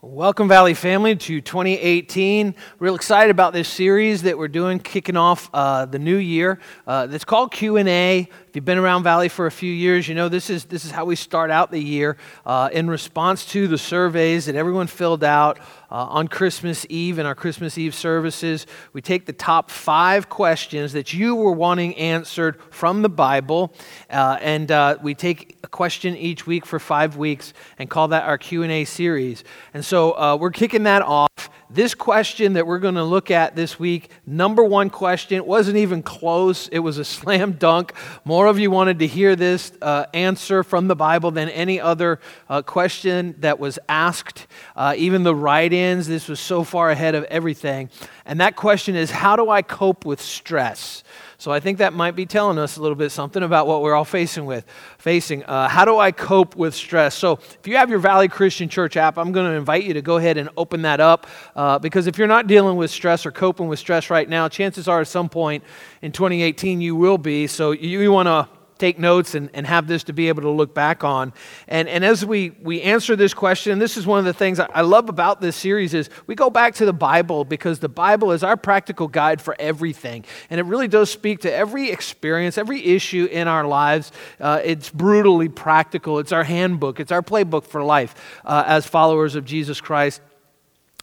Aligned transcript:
Welcome, 0.00 0.46
Valley 0.46 0.74
family, 0.74 1.16
to 1.16 1.40
2018. 1.40 2.54
Real 2.78 2.94
excited 2.94 3.32
about 3.32 3.52
this 3.52 3.68
series 3.68 4.22
that 4.22 4.38
we're 4.38 4.46
doing, 4.46 4.78
kicking 4.78 5.16
off 5.16 5.50
uh, 5.52 5.86
the 5.86 5.98
new 5.98 6.18
year. 6.18 6.60
Uh, 6.86 7.08
it's 7.10 7.24
called 7.24 7.50
Q 7.50 7.78
and 7.78 7.88
A. 7.88 8.28
If 8.48 8.56
you've 8.56 8.64
been 8.64 8.78
around 8.78 9.02
Valley 9.02 9.28
for 9.28 9.44
a 9.44 9.50
few 9.50 9.70
years, 9.70 10.08
you 10.08 10.14
know 10.14 10.30
this 10.30 10.48
is 10.48 10.64
this 10.64 10.86
is 10.86 10.90
how 10.90 11.04
we 11.04 11.16
start 11.16 11.50
out 11.50 11.70
the 11.70 11.78
year 11.78 12.16
uh, 12.46 12.70
in 12.72 12.88
response 12.88 13.44
to 13.46 13.68
the 13.68 13.76
surveys 13.76 14.46
that 14.46 14.54
everyone 14.54 14.86
filled 14.86 15.22
out 15.22 15.58
uh, 15.90 16.06
on 16.06 16.28
Christmas 16.28 16.86
Eve 16.88 17.18
in 17.18 17.26
our 17.26 17.34
Christmas 17.34 17.76
Eve 17.76 17.94
services. 17.94 18.66
We 18.94 19.02
take 19.02 19.26
the 19.26 19.34
top 19.34 19.70
five 19.70 20.30
questions 20.30 20.94
that 20.94 21.12
you 21.12 21.34
were 21.34 21.52
wanting 21.52 21.94
answered 21.96 22.58
from 22.70 23.02
the 23.02 23.10
Bible, 23.10 23.74
uh, 24.08 24.38
and 24.40 24.72
uh, 24.72 24.96
we 25.02 25.14
take 25.14 25.58
a 25.62 25.68
question 25.68 26.16
each 26.16 26.46
week 26.46 26.64
for 26.64 26.78
five 26.78 27.18
weeks 27.18 27.52
and 27.78 27.90
call 27.90 28.08
that 28.08 28.24
our 28.24 28.38
Q 28.38 28.62
and 28.62 28.72
A 28.72 28.86
series. 28.86 29.44
And 29.74 29.84
so 29.84 30.12
uh, 30.12 30.36
we're 30.36 30.52
kicking 30.52 30.84
that 30.84 31.02
off. 31.02 31.27
This 31.70 31.94
question 31.94 32.54
that 32.54 32.66
we're 32.66 32.78
going 32.78 32.94
to 32.94 33.04
look 33.04 33.30
at 33.30 33.54
this 33.54 33.78
week, 33.78 34.10
number 34.26 34.64
one 34.64 34.88
question, 34.88 35.44
wasn't 35.44 35.76
even 35.76 36.02
close. 36.02 36.66
It 36.68 36.78
was 36.78 36.96
a 36.96 37.04
slam 37.18 37.52
dunk. 37.52 37.92
More 38.24 38.46
of 38.46 38.58
you 38.58 38.70
wanted 38.70 39.00
to 39.00 39.06
hear 39.06 39.36
this 39.36 39.70
uh, 39.82 40.06
answer 40.14 40.62
from 40.62 40.88
the 40.88 40.96
Bible 40.96 41.30
than 41.30 41.50
any 41.50 41.78
other 41.78 42.20
uh, 42.48 42.62
question 42.62 43.34
that 43.40 43.58
was 43.58 43.78
asked. 43.86 44.46
Uh, 44.74 44.94
even 44.96 45.24
the 45.24 45.34
write 45.34 45.74
ins, 45.74 46.06
this 46.06 46.26
was 46.26 46.40
so 46.40 46.64
far 46.64 46.90
ahead 46.90 47.14
of 47.14 47.24
everything. 47.24 47.90
And 48.24 48.40
that 48.40 48.56
question 48.56 48.96
is 48.96 49.10
how 49.10 49.36
do 49.36 49.50
I 49.50 49.60
cope 49.60 50.06
with 50.06 50.22
stress? 50.22 51.04
So 51.40 51.52
I 51.52 51.60
think 51.60 51.78
that 51.78 51.92
might 51.92 52.16
be 52.16 52.26
telling 52.26 52.58
us 52.58 52.78
a 52.78 52.82
little 52.82 52.96
bit 52.96 53.10
something 53.10 53.44
about 53.44 53.68
what 53.68 53.80
we're 53.80 53.94
all 53.94 54.04
facing 54.04 54.44
with. 54.44 54.66
Facing. 54.98 55.44
Uh, 55.44 55.68
how 55.68 55.84
do 55.84 55.96
I 55.96 56.10
cope 56.10 56.56
with 56.56 56.74
stress? 56.74 57.14
So 57.14 57.34
if 57.34 57.60
you 57.64 57.76
have 57.76 57.90
your 57.90 58.00
Valley 58.00 58.26
Christian 58.26 58.68
Church 58.68 58.96
app, 58.96 59.16
I'm 59.16 59.30
going 59.30 59.48
to 59.48 59.56
invite 59.56 59.84
you 59.84 59.94
to 59.94 60.02
go 60.02 60.16
ahead 60.16 60.36
and 60.36 60.48
open 60.56 60.82
that 60.82 60.98
up 60.98 61.28
uh, 61.54 61.78
because 61.78 62.08
if 62.08 62.18
you're 62.18 62.26
not 62.26 62.48
dealing 62.48 62.76
with 62.76 62.90
stress 62.90 63.24
or 63.24 63.30
coping 63.30 63.68
with 63.68 63.78
stress 63.78 64.10
right 64.10 64.28
now, 64.28 64.48
chances 64.48 64.88
are 64.88 65.00
at 65.00 65.06
some 65.06 65.28
point 65.28 65.62
in 66.02 66.10
2018 66.10 66.80
you 66.80 66.96
will 66.96 67.18
be. 67.18 67.46
So 67.46 67.70
you, 67.70 68.00
you 68.00 68.10
want 68.10 68.26
to 68.26 68.48
take 68.78 68.98
notes 68.98 69.34
and, 69.34 69.50
and 69.54 69.66
have 69.66 69.86
this 69.86 70.04
to 70.04 70.12
be 70.12 70.28
able 70.28 70.42
to 70.42 70.50
look 70.50 70.74
back 70.74 71.04
on. 71.04 71.32
And, 71.66 71.88
and 71.88 72.04
as 72.04 72.24
we, 72.24 72.50
we 72.62 72.82
answer 72.82 73.16
this 73.16 73.34
question, 73.34 73.78
this 73.78 73.96
is 73.96 74.06
one 74.06 74.18
of 74.18 74.24
the 74.24 74.32
things 74.32 74.60
I 74.60 74.80
love 74.82 75.08
about 75.08 75.40
this 75.40 75.56
series 75.56 75.94
is 75.94 76.10
we 76.26 76.34
go 76.34 76.50
back 76.50 76.74
to 76.76 76.84
the 76.84 76.92
Bible 76.92 77.44
because 77.44 77.80
the 77.80 77.88
Bible 77.88 78.32
is 78.32 78.42
our 78.42 78.56
practical 78.56 79.08
guide 79.08 79.40
for 79.40 79.56
everything. 79.58 80.24
And 80.50 80.60
it 80.60 80.64
really 80.64 80.88
does 80.88 81.10
speak 81.10 81.40
to 81.40 81.52
every 81.52 81.90
experience, 81.90 82.58
every 82.58 82.84
issue 82.84 83.28
in 83.30 83.48
our 83.48 83.66
lives. 83.66 84.12
Uh, 84.40 84.60
it's 84.64 84.90
brutally 84.90 85.48
practical. 85.48 86.18
It's 86.18 86.32
our 86.32 86.44
handbook. 86.44 87.00
It's 87.00 87.12
our 87.12 87.22
playbook 87.22 87.64
for 87.64 87.82
life 87.82 88.14
uh, 88.44 88.64
as 88.66 88.86
followers 88.86 89.34
of 89.34 89.44
Jesus 89.44 89.80
Christ. 89.80 90.20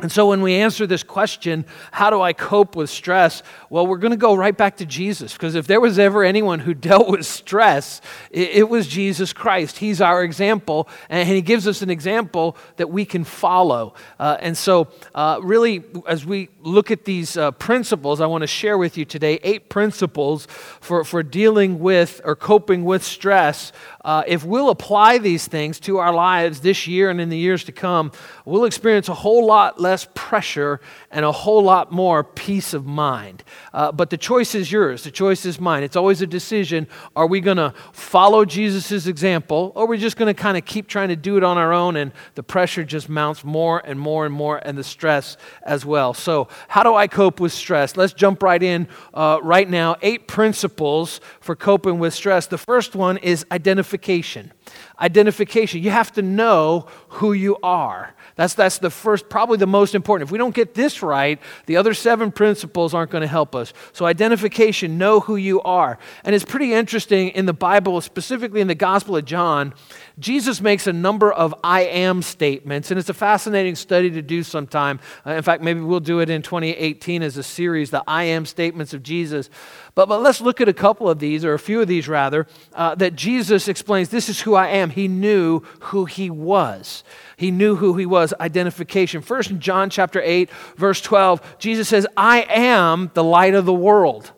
And 0.01 0.11
so, 0.11 0.27
when 0.27 0.41
we 0.41 0.55
answer 0.55 0.85
this 0.85 1.03
question, 1.03 1.63
how 1.89 2.09
do 2.09 2.21
I 2.21 2.33
cope 2.33 2.75
with 2.75 2.89
stress? 2.89 3.41
Well, 3.69 3.87
we're 3.87 3.97
going 3.97 4.11
to 4.11 4.17
go 4.17 4.35
right 4.35 4.55
back 4.55 4.75
to 4.77 4.85
Jesus 4.85 5.31
because 5.31 5.55
if 5.55 5.67
there 5.67 5.79
was 5.79 5.97
ever 5.97 6.21
anyone 6.21 6.59
who 6.59 6.73
dealt 6.73 7.07
with 7.07 7.25
stress, 7.25 8.01
it, 8.29 8.49
it, 8.49 8.69
was 8.69 8.87
Jesus 8.87 9.31
Christ. 9.31 9.77
He's 9.77 10.01
our 10.01 10.21
example, 10.21 10.89
and 11.07 11.29
He 11.29 11.41
gives 11.41 11.65
us 11.65 11.81
an 11.81 11.89
example 11.89 12.57
that 12.75 12.89
we 12.89 13.05
can 13.05 13.23
follow. 13.23 13.93
Uh, 14.19 14.35
and 14.41 14.57
so, 14.57 14.89
uh, 15.13 15.39
really, 15.41 15.81
as 16.09 16.25
we 16.25 16.49
look 16.61 16.91
at 16.91 17.05
these 17.05 17.37
uh, 17.37 17.51
principles, 17.51 18.19
I 18.19 18.25
want 18.25 18.41
to 18.41 18.47
share 18.47 18.77
with 18.77 18.97
you 18.97 19.05
today 19.05 19.39
eight 19.43 19.69
principles 19.69 20.45
for, 20.81 21.05
for 21.05 21.23
dealing 21.23 21.79
with 21.79 22.19
or 22.25 22.35
coping 22.35 22.83
with 22.83 23.01
stress. 23.01 23.71
Uh, 24.03 24.23
if 24.27 24.43
we'll 24.43 24.69
apply 24.69 25.19
these 25.19 25.47
things 25.47 25.79
to 25.79 25.99
our 25.99 26.13
lives 26.13 26.59
this 26.59 26.85
year 26.85 27.09
and 27.09 27.21
in 27.21 27.29
the 27.29 27.37
years 27.37 27.63
to 27.63 27.71
come, 27.71 28.11
we'll 28.43 28.65
experience 28.65 29.07
a 29.07 29.13
whole 29.13 29.45
lot 29.45 29.79
less 29.85 30.07
pressure 30.15 30.81
and 31.11 31.23
a 31.23 31.31
whole 31.31 31.61
lot 31.61 31.91
more 31.91 32.23
peace 32.23 32.73
of 32.73 32.85
mind. 32.87 33.43
Uh, 33.71 33.91
but 33.91 34.09
the 34.09 34.17
choice 34.17 34.55
is 34.55 34.71
yours, 34.71 35.03
the 35.03 35.11
choice 35.11 35.45
is 35.45 35.59
mine. 35.59 35.83
It's 35.83 35.95
always 35.95 36.21
a 36.23 36.27
decision. 36.27 36.87
Are 37.15 37.27
we 37.27 37.39
going 37.39 37.57
to 37.57 37.71
follow 37.91 38.45
Jesus' 38.45 39.05
example, 39.05 39.71
or 39.75 39.83
are 39.83 39.87
we 39.87 39.99
just 39.99 40.17
going 40.17 40.33
to 40.33 40.41
kind 40.41 40.57
of 40.57 40.65
keep 40.65 40.87
trying 40.87 41.09
to 41.09 41.15
do 41.15 41.37
it 41.37 41.43
on 41.43 41.59
our 41.59 41.71
own 41.71 41.95
and 41.95 42.11
the 42.33 42.41
pressure 42.41 42.83
just 42.83 43.09
mounts 43.09 43.43
more 43.43 43.79
and 43.85 43.99
more 43.99 44.25
and 44.25 44.33
more 44.33 44.57
and 44.57 44.75
the 44.75 44.83
stress 44.83 45.37
as 45.61 45.85
well? 45.85 46.15
So, 46.15 46.47
how 46.67 46.81
do 46.81 46.95
I 46.95 47.07
cope 47.07 47.39
with 47.39 47.53
stress? 47.53 47.95
Let's 47.95 48.13
jump 48.13 48.41
right 48.41 48.63
in 48.63 48.87
uh, 49.13 49.37
right 49.43 49.69
now. 49.69 49.97
Eight 50.01 50.27
principles 50.27 51.21
for 51.39 51.55
coping 51.55 51.99
with 51.99 52.15
stress. 52.15 52.47
The 52.47 52.57
first 52.57 52.95
one 52.95 53.17
is 53.17 53.45
identification. 53.51 54.51
Identification. 54.99 55.83
You 55.83 55.91
have 55.91 56.11
to 56.13 56.23
know 56.23 56.87
who 57.09 57.33
you 57.33 57.57
are. 57.61 58.14
That's, 58.35 58.53
that's 58.53 58.79
the 58.79 58.89
first, 58.89 59.29
probably 59.29 59.57
the 59.57 59.67
most 59.67 59.95
important. 59.95 60.27
If 60.27 60.31
we 60.31 60.37
don't 60.37 60.53
get 60.53 60.73
this 60.73 61.01
right, 61.01 61.39
the 61.67 61.77
other 61.77 61.93
seven 61.93 62.31
principles 62.31 62.93
aren't 62.93 63.11
going 63.11 63.21
to 63.21 63.27
help 63.27 63.55
us. 63.55 63.71
So, 63.93 64.05
identification, 64.05 64.97
know 64.97 65.21
who 65.21 65.37
you 65.37 65.61
are. 65.61 65.97
And 66.25 66.35
it's 66.35 66.43
pretty 66.43 66.73
interesting 66.73 67.29
in 67.29 67.45
the 67.45 67.53
Bible, 67.53 68.01
specifically 68.01 68.59
in 68.59 68.67
the 68.67 68.75
Gospel 68.75 69.15
of 69.15 69.23
John, 69.23 69.73
Jesus 70.17 70.61
makes 70.61 70.87
a 70.87 70.93
number 70.93 71.31
of 71.31 71.53
I 71.63 71.81
am 71.81 72.21
statements, 72.21 72.89
and 72.89 72.99
it's 72.99 73.09
a 73.09 73.13
fascinating 73.13 73.75
study 73.75 74.09
to 74.11 74.21
do 74.21 74.43
sometime. 74.43 74.99
Uh, 75.25 75.31
in 75.31 75.43
fact, 75.43 75.61
maybe 75.61 75.81
we'll 75.81 75.99
do 75.99 76.19
it 76.19 76.29
in 76.29 76.41
2018 76.41 77.21
as 77.21 77.35
a 77.35 77.43
series, 77.43 77.89
the 77.89 78.03
I 78.07 78.23
am 78.23 78.45
statements 78.45 78.93
of 78.93 79.03
Jesus. 79.03 79.49
But, 79.93 80.07
but 80.07 80.21
let's 80.21 80.39
look 80.39 80.61
at 80.61 80.69
a 80.69 80.73
couple 80.73 81.09
of 81.09 81.19
these, 81.19 81.43
or 81.43 81.53
a 81.53 81.59
few 81.59 81.81
of 81.81 81.87
these 81.87 82.07
rather, 82.07 82.47
uh, 82.73 82.95
that 82.95 83.15
Jesus 83.15 83.67
explains 83.67 84.09
this 84.09 84.29
is 84.29 84.41
who 84.41 84.55
I 84.55 84.67
am. 84.67 84.89
He 84.89 85.09
knew 85.09 85.61
who 85.79 86.05
he 86.05 86.29
was. 86.29 87.03
He 87.35 87.51
knew 87.51 87.75
who 87.75 87.97
he 87.97 88.05
was, 88.05 88.33
identification. 88.39 89.21
First, 89.21 89.51
in 89.51 89.59
John 89.59 89.89
chapter 89.89 90.21
8, 90.21 90.49
verse 90.77 91.01
12, 91.01 91.57
Jesus 91.59 91.89
says, 91.89 92.07
I 92.15 92.45
am 92.49 93.11
the 93.13 93.23
light 93.23 93.53
of 93.53 93.65
the 93.65 93.73
world. 93.73 94.31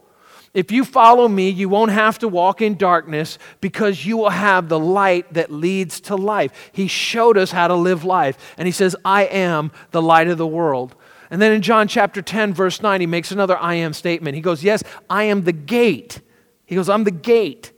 If 0.58 0.72
you 0.72 0.84
follow 0.86 1.28
me, 1.28 1.52
you 1.52 1.70
won't 1.70 1.92
have 1.92 2.18
to 2.18 2.28
walk 2.28 2.64
in 2.64 2.78
darkness 2.78 3.38
because 3.62 4.08
you 4.08 4.18
will 4.18 4.32
have 4.32 4.70
the 4.70 4.80
light 4.80 5.32
that 5.36 5.52
leads 5.52 6.00
to 6.02 6.16
life. 6.16 6.72
He 6.72 6.88
showed 6.88 7.38
us 7.38 7.52
how 7.52 7.68
to 7.68 7.76
live 7.76 8.04
life. 8.04 8.56
And 8.58 8.66
he 8.66 8.72
says, 8.72 8.96
I 9.06 9.26
am 9.26 9.72
the 9.92 10.02
light 10.02 10.28
of 10.28 10.40
the 10.40 10.48
world. 10.48 10.96
And 11.30 11.40
then 11.40 11.52
in 11.52 11.62
John 11.62 11.88
chapter 11.88 12.24
10, 12.24 12.56
verse 12.56 12.82
9, 12.82 13.02
he 13.02 13.06
makes 13.06 13.32
another 13.32 13.56
I 13.56 13.76
am 13.76 13.94
statement. 13.94 14.34
He 14.34 14.42
goes, 14.42 14.64
Yes, 14.64 14.82
I 15.08 15.26
am 15.26 15.44
the 15.44 15.54
gate. 15.54 16.22
He 16.66 16.74
goes, 16.74 16.90
I'm 16.90 17.04
the 17.04 17.12
gate. 17.12 17.72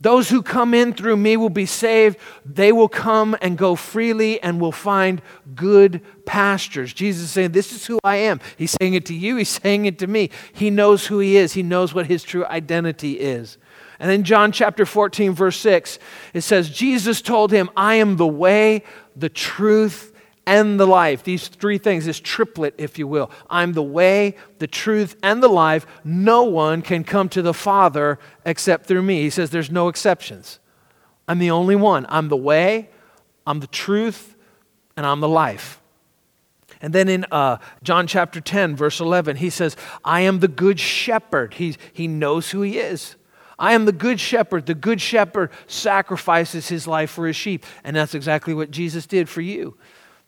Those 0.00 0.30
who 0.30 0.42
come 0.42 0.72
in 0.72 0.94
through 0.94 1.18
me 1.18 1.36
will 1.36 1.50
be 1.50 1.66
saved. 1.66 2.18
They 2.46 2.72
will 2.72 2.88
come 2.88 3.36
and 3.42 3.58
go 3.58 3.74
freely 3.74 4.42
and 4.42 4.58
will 4.58 4.72
find 4.72 5.20
good 5.54 6.00
pastures. 6.24 6.94
Jesus 6.94 7.24
is 7.24 7.30
saying, 7.30 7.52
This 7.52 7.72
is 7.72 7.84
who 7.84 7.98
I 8.02 8.16
am. 8.16 8.40
He's 8.56 8.74
saying 8.80 8.94
it 8.94 9.04
to 9.06 9.14
you, 9.14 9.36
he's 9.36 9.48
saying 9.62 9.84
it 9.84 9.98
to 9.98 10.06
me. 10.06 10.30
He 10.52 10.70
knows 10.70 11.06
who 11.06 11.18
he 11.18 11.36
is, 11.36 11.52
he 11.52 11.62
knows 11.62 11.92
what 11.92 12.06
his 12.06 12.22
true 12.22 12.46
identity 12.46 13.20
is. 13.20 13.58
And 13.98 14.10
then 14.10 14.22
John 14.22 14.50
chapter 14.50 14.86
14, 14.86 15.32
verse 15.32 15.58
6, 15.58 15.98
it 16.32 16.40
says, 16.40 16.70
Jesus 16.70 17.20
told 17.20 17.52
him, 17.52 17.68
I 17.76 17.96
am 17.96 18.16
the 18.16 18.26
way, 18.26 18.82
the 19.14 19.28
truth, 19.28 20.14
and 20.50 20.80
the 20.80 20.86
life. 20.86 21.22
These 21.22 21.46
three 21.46 21.78
things, 21.78 22.06
this 22.06 22.18
triplet, 22.18 22.74
if 22.76 22.98
you 22.98 23.06
will. 23.06 23.30
I'm 23.48 23.72
the 23.72 23.84
way, 23.84 24.34
the 24.58 24.66
truth, 24.66 25.14
and 25.22 25.40
the 25.40 25.48
life. 25.48 25.86
No 26.02 26.42
one 26.42 26.82
can 26.82 27.04
come 27.04 27.28
to 27.28 27.40
the 27.40 27.54
Father 27.54 28.18
except 28.44 28.86
through 28.86 29.02
me. 29.02 29.22
He 29.22 29.30
says 29.30 29.50
there's 29.50 29.70
no 29.70 29.86
exceptions. 29.86 30.58
I'm 31.28 31.38
the 31.38 31.52
only 31.52 31.76
one. 31.76 32.04
I'm 32.08 32.28
the 32.28 32.36
way, 32.36 32.90
I'm 33.46 33.60
the 33.60 33.68
truth, 33.68 34.34
and 34.96 35.06
I'm 35.06 35.20
the 35.20 35.28
life. 35.28 35.80
And 36.80 36.92
then 36.92 37.08
in 37.08 37.26
uh, 37.30 37.58
John 37.84 38.08
chapter 38.08 38.40
10, 38.40 38.74
verse 38.74 38.98
11, 38.98 39.36
he 39.36 39.50
says, 39.50 39.76
I 40.04 40.22
am 40.22 40.40
the 40.40 40.48
good 40.48 40.80
shepherd. 40.80 41.54
He, 41.54 41.76
he 41.92 42.08
knows 42.08 42.50
who 42.50 42.62
he 42.62 42.78
is. 42.78 43.14
I 43.56 43.74
am 43.74 43.84
the 43.84 43.92
good 43.92 44.18
shepherd. 44.18 44.66
The 44.66 44.74
good 44.74 45.00
shepherd 45.00 45.52
sacrifices 45.68 46.68
his 46.68 46.88
life 46.88 47.10
for 47.10 47.28
his 47.28 47.36
sheep. 47.36 47.64
And 47.84 47.94
that's 47.94 48.16
exactly 48.16 48.52
what 48.52 48.72
Jesus 48.72 49.06
did 49.06 49.28
for 49.28 49.42
you. 49.42 49.76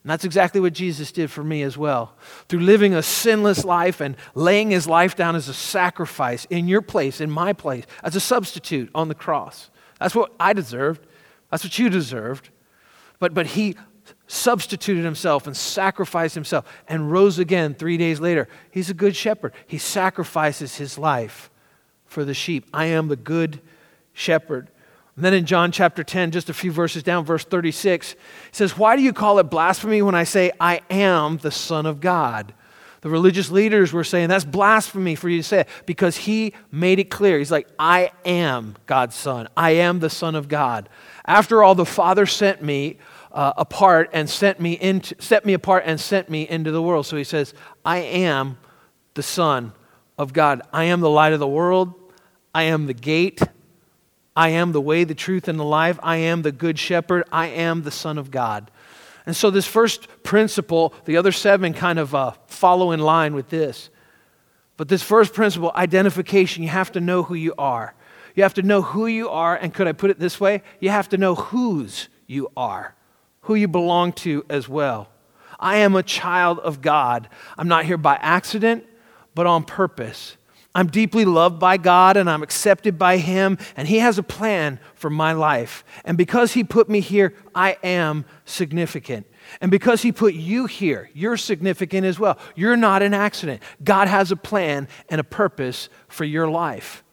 And 0.02 0.10
that's 0.10 0.24
exactly 0.24 0.60
what 0.60 0.72
Jesus 0.72 1.12
did 1.12 1.30
for 1.30 1.44
me 1.44 1.62
as 1.62 1.78
well. 1.78 2.16
Through 2.48 2.60
living 2.60 2.92
a 2.92 3.02
sinless 3.02 3.64
life 3.64 4.00
and 4.00 4.16
laying 4.34 4.70
his 4.70 4.88
life 4.88 5.14
down 5.14 5.36
as 5.36 5.48
a 5.48 5.54
sacrifice 5.54 6.44
in 6.46 6.66
your 6.66 6.82
place, 6.82 7.20
in 7.20 7.30
my 7.30 7.52
place, 7.52 7.84
as 8.02 8.16
a 8.16 8.20
substitute 8.20 8.90
on 8.96 9.06
the 9.06 9.14
cross. 9.14 9.70
That's 10.00 10.14
what 10.14 10.32
I 10.40 10.54
deserved. 10.54 11.06
That's 11.50 11.62
what 11.62 11.78
you 11.78 11.88
deserved. 11.88 12.50
But, 13.20 13.32
but 13.32 13.46
he 13.46 13.76
substituted 14.26 15.04
himself 15.04 15.46
and 15.46 15.56
sacrificed 15.56 16.34
himself 16.34 16.64
and 16.88 17.12
rose 17.12 17.38
again 17.38 17.74
three 17.74 17.96
days 17.96 18.18
later. 18.18 18.48
He's 18.72 18.90
a 18.90 18.94
good 18.94 19.14
shepherd. 19.14 19.52
He 19.68 19.78
sacrifices 19.78 20.76
his 20.76 20.98
life 20.98 21.48
for 22.06 22.24
the 22.24 22.34
sheep. 22.34 22.66
I 22.74 22.86
am 22.86 23.06
the 23.06 23.16
good 23.16 23.60
shepherd. 24.12 24.68
And 25.16 25.24
then 25.24 25.34
in 25.34 25.44
John 25.44 25.72
chapter 25.72 26.02
10, 26.02 26.30
just 26.30 26.48
a 26.48 26.54
few 26.54 26.72
verses 26.72 27.02
down, 27.02 27.24
verse 27.24 27.44
36, 27.44 28.12
it 28.12 28.18
says, 28.52 28.78
Why 28.78 28.96
do 28.96 29.02
you 29.02 29.12
call 29.12 29.38
it 29.38 29.44
blasphemy 29.44 30.00
when 30.00 30.14
I 30.14 30.24
say, 30.24 30.52
I 30.58 30.80
am 30.88 31.36
the 31.38 31.50
Son 31.50 31.84
of 31.84 32.00
God? 32.00 32.54
The 33.02 33.10
religious 33.10 33.50
leaders 33.50 33.92
were 33.92 34.04
saying, 34.04 34.28
That's 34.28 34.44
blasphemy 34.44 35.14
for 35.14 35.28
you 35.28 35.38
to 35.38 35.42
say 35.42 35.60
it 35.60 35.68
because 35.86 36.16
he 36.16 36.54
made 36.70 36.98
it 36.98 37.10
clear. 37.10 37.38
He's 37.38 37.50
like, 37.50 37.68
I 37.78 38.12
am 38.24 38.76
God's 38.86 39.14
Son. 39.14 39.48
I 39.56 39.72
am 39.72 40.00
the 40.00 40.08
Son 40.08 40.34
of 40.34 40.48
God. 40.48 40.88
After 41.26 41.62
all, 41.62 41.74
the 41.74 41.84
Father 41.84 42.24
sent 42.24 42.62
me 42.62 42.98
uh, 43.32 43.52
apart 43.56 44.08
and 44.12 44.30
sent 44.30 44.60
me 44.60 44.74
into, 44.74 45.16
set 45.20 45.44
me 45.44 45.52
apart 45.52 45.82
and 45.84 46.00
sent 46.00 46.30
me 46.30 46.48
into 46.48 46.70
the 46.70 46.80
world. 46.80 47.04
So 47.04 47.16
he 47.16 47.24
says, 47.24 47.52
I 47.84 47.98
am 47.98 48.56
the 49.14 49.22
Son 49.22 49.72
of 50.16 50.32
God. 50.32 50.62
I 50.72 50.84
am 50.84 51.00
the 51.00 51.10
light 51.10 51.32
of 51.32 51.38
the 51.38 51.48
world. 51.48 51.92
I 52.54 52.64
am 52.64 52.86
the 52.86 52.94
gate. 52.94 53.42
I 54.34 54.50
am 54.50 54.72
the 54.72 54.80
way, 54.80 55.04
the 55.04 55.14
truth, 55.14 55.48
and 55.48 55.58
the 55.58 55.64
life. 55.64 55.98
I 56.02 56.16
am 56.16 56.42
the 56.42 56.52
good 56.52 56.78
shepherd. 56.78 57.24
I 57.30 57.48
am 57.48 57.82
the 57.82 57.90
Son 57.90 58.18
of 58.18 58.30
God. 58.30 58.70
And 59.26 59.36
so, 59.36 59.50
this 59.50 59.66
first 59.66 60.08
principle, 60.22 60.94
the 61.04 61.16
other 61.16 61.32
seven 61.32 61.74
kind 61.74 61.98
of 61.98 62.14
uh, 62.14 62.32
follow 62.46 62.92
in 62.92 63.00
line 63.00 63.34
with 63.34 63.50
this. 63.50 63.90
But 64.76 64.88
this 64.88 65.02
first 65.02 65.32
principle, 65.34 65.70
identification, 65.74 66.62
you 66.62 66.70
have 66.70 66.92
to 66.92 67.00
know 67.00 67.22
who 67.22 67.34
you 67.34 67.54
are. 67.58 67.94
You 68.34 68.42
have 68.42 68.54
to 68.54 68.62
know 68.62 68.82
who 68.82 69.06
you 69.06 69.28
are, 69.28 69.54
and 69.54 69.72
could 69.72 69.86
I 69.86 69.92
put 69.92 70.10
it 70.10 70.18
this 70.18 70.40
way? 70.40 70.62
You 70.80 70.90
have 70.90 71.10
to 71.10 71.18
know 71.18 71.34
whose 71.34 72.08
you 72.26 72.50
are, 72.56 72.94
who 73.42 73.54
you 73.54 73.68
belong 73.68 74.12
to 74.14 74.44
as 74.48 74.68
well. 74.68 75.08
I 75.60 75.76
am 75.76 75.94
a 75.94 76.02
child 76.02 76.58
of 76.58 76.80
God. 76.80 77.28
I'm 77.56 77.68
not 77.68 77.84
here 77.84 77.98
by 77.98 78.16
accident, 78.16 78.84
but 79.34 79.46
on 79.46 79.64
purpose. 79.64 80.36
I'm 80.74 80.86
deeply 80.86 81.24
loved 81.26 81.58
by 81.58 81.76
God 81.76 82.16
and 82.16 82.30
I'm 82.30 82.42
accepted 82.42 82.98
by 82.98 83.18
Him, 83.18 83.58
and 83.76 83.86
He 83.86 83.98
has 83.98 84.18
a 84.18 84.22
plan 84.22 84.80
for 84.94 85.10
my 85.10 85.32
life. 85.32 85.84
And 86.04 86.16
because 86.16 86.52
He 86.52 86.64
put 86.64 86.88
me 86.88 87.00
here, 87.00 87.34
I 87.54 87.76
am 87.82 88.24
significant. 88.46 89.26
And 89.60 89.70
because 89.70 90.02
He 90.02 90.12
put 90.12 90.32
you 90.34 90.66
here, 90.66 91.10
you're 91.12 91.36
significant 91.36 92.06
as 92.06 92.18
well. 92.18 92.38
You're 92.54 92.76
not 92.76 93.02
an 93.02 93.12
accident. 93.12 93.62
God 93.84 94.08
has 94.08 94.30
a 94.32 94.36
plan 94.36 94.88
and 95.10 95.20
a 95.20 95.24
purpose 95.24 95.90
for 96.08 96.24
your 96.24 96.48
life. 96.48 97.04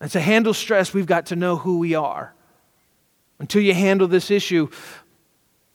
And 0.00 0.10
to 0.12 0.20
handle 0.20 0.54
stress, 0.54 0.94
we've 0.94 1.06
got 1.06 1.26
to 1.26 1.36
know 1.36 1.56
who 1.56 1.78
we 1.78 1.94
are. 1.94 2.34
Until 3.38 3.60
you 3.60 3.74
handle 3.74 4.08
this 4.08 4.30
issue, 4.30 4.70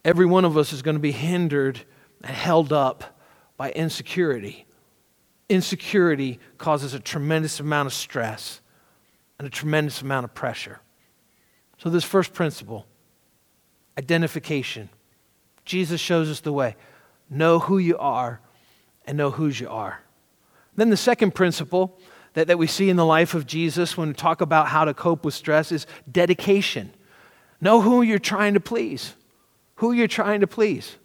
every 0.03 0.25
one 0.25 0.45
of 0.45 0.57
us 0.57 0.73
is 0.73 0.81
going 0.81 0.95
to 0.95 1.01
be 1.01 1.11
hindered 1.11 1.81
and 2.23 2.35
held 2.35 2.73
up 2.73 3.19
by 3.55 3.71
insecurity. 3.71 4.65
Insecurity 5.51 6.39
causes 6.57 6.93
a 6.93 6.99
tremendous 6.99 7.59
amount 7.59 7.87
of 7.87 7.93
stress 7.93 8.61
and 9.37 9.45
a 9.45 9.51
tremendous 9.51 10.01
amount 10.01 10.23
of 10.23 10.33
pressure. 10.33 10.79
So, 11.77 11.89
this 11.89 12.05
first 12.05 12.31
principle 12.31 12.85
identification. 13.97 14.87
Jesus 15.65 15.99
shows 15.99 16.29
us 16.29 16.39
the 16.39 16.53
way. 16.53 16.77
Know 17.29 17.59
who 17.59 17.79
you 17.79 17.97
are 17.97 18.39
and 19.05 19.17
know 19.17 19.29
whose 19.29 19.59
you 19.59 19.67
are. 19.67 20.01
Then, 20.77 20.89
the 20.89 20.95
second 20.95 21.35
principle 21.35 21.99
that, 22.31 22.47
that 22.47 22.57
we 22.57 22.65
see 22.65 22.89
in 22.89 22.95
the 22.95 23.05
life 23.05 23.33
of 23.33 23.45
Jesus 23.45 23.97
when 23.97 24.07
we 24.07 24.13
talk 24.13 24.39
about 24.39 24.69
how 24.69 24.85
to 24.85 24.93
cope 24.93 25.25
with 25.25 25.33
stress 25.33 25.73
is 25.73 25.85
dedication. 26.09 26.93
Know 27.59 27.81
who 27.81 28.03
you're 28.03 28.19
trying 28.19 28.53
to 28.53 28.61
please. 28.61 29.15
Who 29.75 29.91
you're 29.91 30.07
trying 30.07 30.39
to 30.39 30.47
please. 30.47 30.95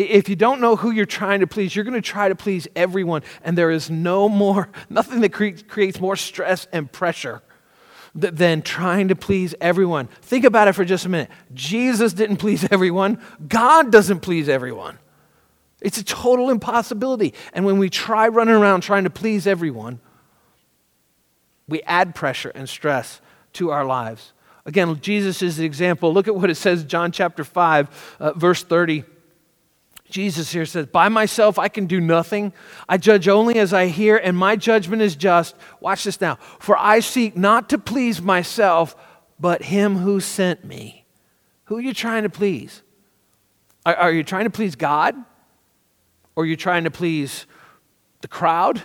If 0.00 0.28
you 0.28 0.36
don't 0.36 0.60
know 0.60 0.76
who 0.76 0.90
you're 0.90 1.04
trying 1.04 1.40
to 1.40 1.46
please, 1.46 1.76
you're 1.76 1.84
going 1.84 1.94
to 1.94 2.00
try 2.00 2.28
to 2.28 2.34
please 2.34 2.66
everyone, 2.74 3.22
and 3.42 3.56
there 3.56 3.70
is 3.70 3.90
no 3.90 4.28
more, 4.28 4.70
nothing 4.90 5.20
that 5.20 5.32
cre- 5.32 5.62
creates 5.68 6.00
more 6.00 6.16
stress 6.16 6.66
and 6.72 6.90
pressure 6.90 7.42
than 8.14 8.62
trying 8.62 9.08
to 9.08 9.14
please 9.14 9.54
everyone. 9.60 10.06
Think 10.22 10.44
about 10.44 10.68
it 10.68 10.72
for 10.72 10.84
just 10.84 11.04
a 11.04 11.08
minute. 11.08 11.30
Jesus 11.54 12.12
didn't 12.12 12.38
please 12.38 12.66
everyone, 12.70 13.22
God 13.46 13.92
doesn't 13.92 14.20
please 14.20 14.48
everyone. 14.48 14.98
It's 15.80 15.98
a 15.98 16.04
total 16.04 16.50
impossibility. 16.50 17.34
And 17.52 17.64
when 17.64 17.78
we 17.78 17.88
try 17.88 18.28
running 18.28 18.54
around 18.54 18.82
trying 18.82 19.04
to 19.04 19.10
please 19.10 19.46
everyone, 19.46 20.00
we 21.68 21.82
add 21.82 22.14
pressure 22.14 22.52
and 22.54 22.68
stress 22.68 23.20
to 23.54 23.70
our 23.70 23.84
lives. 23.84 24.32
Again, 24.66 25.00
Jesus 25.00 25.40
is 25.40 25.56
the 25.56 25.64
example. 25.64 26.12
Look 26.12 26.28
at 26.28 26.34
what 26.34 26.50
it 26.50 26.56
says, 26.56 26.84
John 26.84 27.12
chapter 27.12 27.44
5, 27.44 28.16
uh, 28.20 28.32
verse 28.32 28.62
30. 28.62 29.04
Jesus 30.10 30.52
here 30.52 30.66
says, 30.66 30.86
By 30.86 31.08
myself 31.08 31.58
I 31.58 31.68
can 31.68 31.86
do 31.86 32.00
nothing. 32.00 32.52
I 32.88 32.96
judge 32.96 33.28
only 33.28 33.58
as 33.58 33.72
I 33.72 33.86
hear, 33.86 34.16
and 34.16 34.36
my 34.36 34.56
judgment 34.56 35.02
is 35.02 35.16
just. 35.16 35.54
Watch 35.80 36.04
this 36.04 36.20
now. 36.20 36.36
For 36.58 36.76
I 36.78 37.00
seek 37.00 37.36
not 37.36 37.68
to 37.70 37.78
please 37.78 38.20
myself, 38.20 38.96
but 39.38 39.62
him 39.62 39.96
who 39.96 40.20
sent 40.20 40.64
me. 40.64 41.04
Who 41.64 41.76
are 41.76 41.80
you 41.80 41.94
trying 41.94 42.24
to 42.24 42.30
please? 42.30 42.82
Are, 43.86 43.94
are 43.94 44.12
you 44.12 44.24
trying 44.24 44.44
to 44.44 44.50
please 44.50 44.76
God? 44.76 45.14
Or 46.36 46.42
are 46.42 46.46
you 46.46 46.56
trying 46.56 46.84
to 46.84 46.90
please 46.90 47.46
the 48.20 48.28
crowd? 48.28 48.82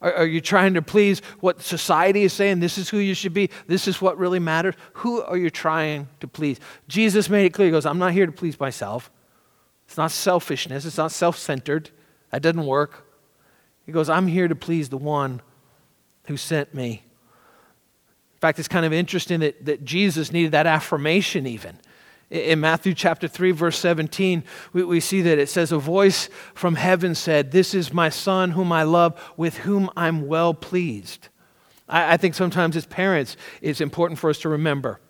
Are, 0.00 0.12
are 0.12 0.26
you 0.26 0.40
trying 0.40 0.74
to 0.74 0.82
please 0.82 1.20
what 1.40 1.62
society 1.62 2.22
is 2.22 2.32
saying? 2.32 2.60
This 2.60 2.78
is 2.78 2.88
who 2.88 2.98
you 2.98 3.14
should 3.14 3.34
be. 3.34 3.50
This 3.66 3.88
is 3.88 4.00
what 4.00 4.18
really 4.18 4.38
matters. 4.38 4.74
Who 4.94 5.22
are 5.22 5.36
you 5.36 5.50
trying 5.50 6.08
to 6.20 6.28
please? 6.28 6.58
Jesus 6.88 7.28
made 7.28 7.46
it 7.46 7.50
clear. 7.50 7.68
He 7.68 7.72
goes, 7.72 7.86
I'm 7.86 7.98
not 7.98 8.12
here 8.12 8.26
to 8.26 8.32
please 8.32 8.58
myself. 8.58 9.10
It's 9.90 9.96
not 9.96 10.12
selfishness. 10.12 10.84
It's 10.84 10.98
not 10.98 11.10
self 11.10 11.36
centered. 11.36 11.90
That 12.30 12.42
doesn't 12.42 12.64
work. 12.64 13.08
He 13.84 13.90
goes, 13.90 14.08
I'm 14.08 14.28
here 14.28 14.46
to 14.46 14.54
please 14.54 14.88
the 14.88 14.96
one 14.96 15.42
who 16.26 16.36
sent 16.36 16.72
me. 16.72 17.02
In 18.34 18.38
fact, 18.38 18.60
it's 18.60 18.68
kind 18.68 18.86
of 18.86 18.92
interesting 18.92 19.40
that, 19.40 19.64
that 19.64 19.84
Jesus 19.84 20.30
needed 20.30 20.52
that 20.52 20.68
affirmation 20.68 21.44
even. 21.44 21.76
In 22.30 22.60
Matthew 22.60 22.94
chapter 22.94 23.26
3, 23.26 23.50
verse 23.50 23.76
17, 23.80 24.44
we, 24.72 24.84
we 24.84 25.00
see 25.00 25.22
that 25.22 25.40
it 25.40 25.48
says, 25.48 25.72
A 25.72 25.78
voice 25.78 26.28
from 26.54 26.76
heaven 26.76 27.16
said, 27.16 27.50
This 27.50 27.74
is 27.74 27.92
my 27.92 28.10
son 28.10 28.52
whom 28.52 28.70
I 28.70 28.84
love, 28.84 29.20
with 29.36 29.56
whom 29.56 29.90
I'm 29.96 30.28
well 30.28 30.54
pleased. 30.54 31.26
I, 31.88 32.12
I 32.12 32.16
think 32.16 32.36
sometimes 32.36 32.76
as 32.76 32.86
parents, 32.86 33.36
it's 33.60 33.80
important 33.80 34.20
for 34.20 34.30
us 34.30 34.38
to 34.42 34.48
remember. 34.50 35.00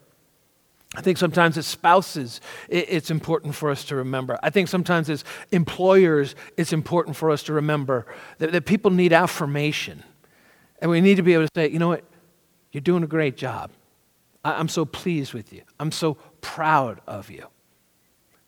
I 0.96 1.02
think 1.02 1.18
sometimes 1.18 1.56
as 1.56 1.66
spouses, 1.66 2.40
it's 2.68 3.10
important 3.12 3.54
for 3.54 3.70
us 3.70 3.84
to 3.86 3.96
remember. 3.96 4.38
I 4.42 4.50
think 4.50 4.68
sometimes 4.68 5.08
as 5.08 5.24
employers, 5.52 6.34
it's 6.56 6.72
important 6.72 7.16
for 7.16 7.30
us 7.30 7.44
to 7.44 7.52
remember 7.52 8.06
that, 8.38 8.50
that 8.50 8.66
people 8.66 8.90
need 8.90 9.12
affirmation. 9.12 10.02
And 10.80 10.90
we 10.90 11.00
need 11.00 11.16
to 11.16 11.22
be 11.22 11.34
able 11.34 11.44
to 11.44 11.50
say, 11.54 11.70
you 11.70 11.78
know 11.78 11.88
what? 11.88 12.04
You're 12.72 12.80
doing 12.80 13.04
a 13.04 13.08
great 13.08 13.36
job. 13.36 13.70
I'm 14.44 14.68
so 14.68 14.84
pleased 14.84 15.32
with 15.32 15.52
you. 15.52 15.62
I'm 15.78 15.92
so 15.92 16.14
proud 16.40 17.00
of 17.06 17.30
you. 17.30 17.46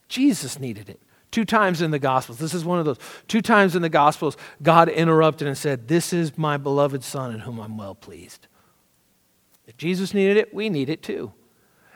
Jesus 0.09 0.59
needed 0.59 0.89
it. 0.89 1.01
Two 1.31 1.45
times 1.45 1.81
in 1.81 1.91
the 1.93 1.99
Gospels, 1.99 2.39
this 2.39 2.55
is 2.55 2.65
one 2.65 2.79
of 2.79 2.85
those. 2.85 2.99
Two 3.29 3.41
times 3.41 3.77
in 3.77 3.83
the 3.83 3.89
Gospels, 3.89 4.37
God 4.63 4.89
interrupted 4.89 5.49
and 5.49 5.57
said, 5.57 5.89
This 5.89 6.13
is 6.13 6.37
my 6.37 6.57
beloved 6.57 7.05
Son 7.05 7.33
in 7.33 7.41
whom 7.41 7.59
I'm 7.59 7.79
well 7.79 7.95
pleased. 7.95 8.49
If 9.67 9.77
Jesus 9.77 10.13
needed 10.13 10.37
it, 10.37 10.53
we 10.53 10.69
need 10.69 10.91
it 10.91 11.03
too. 11.03 11.33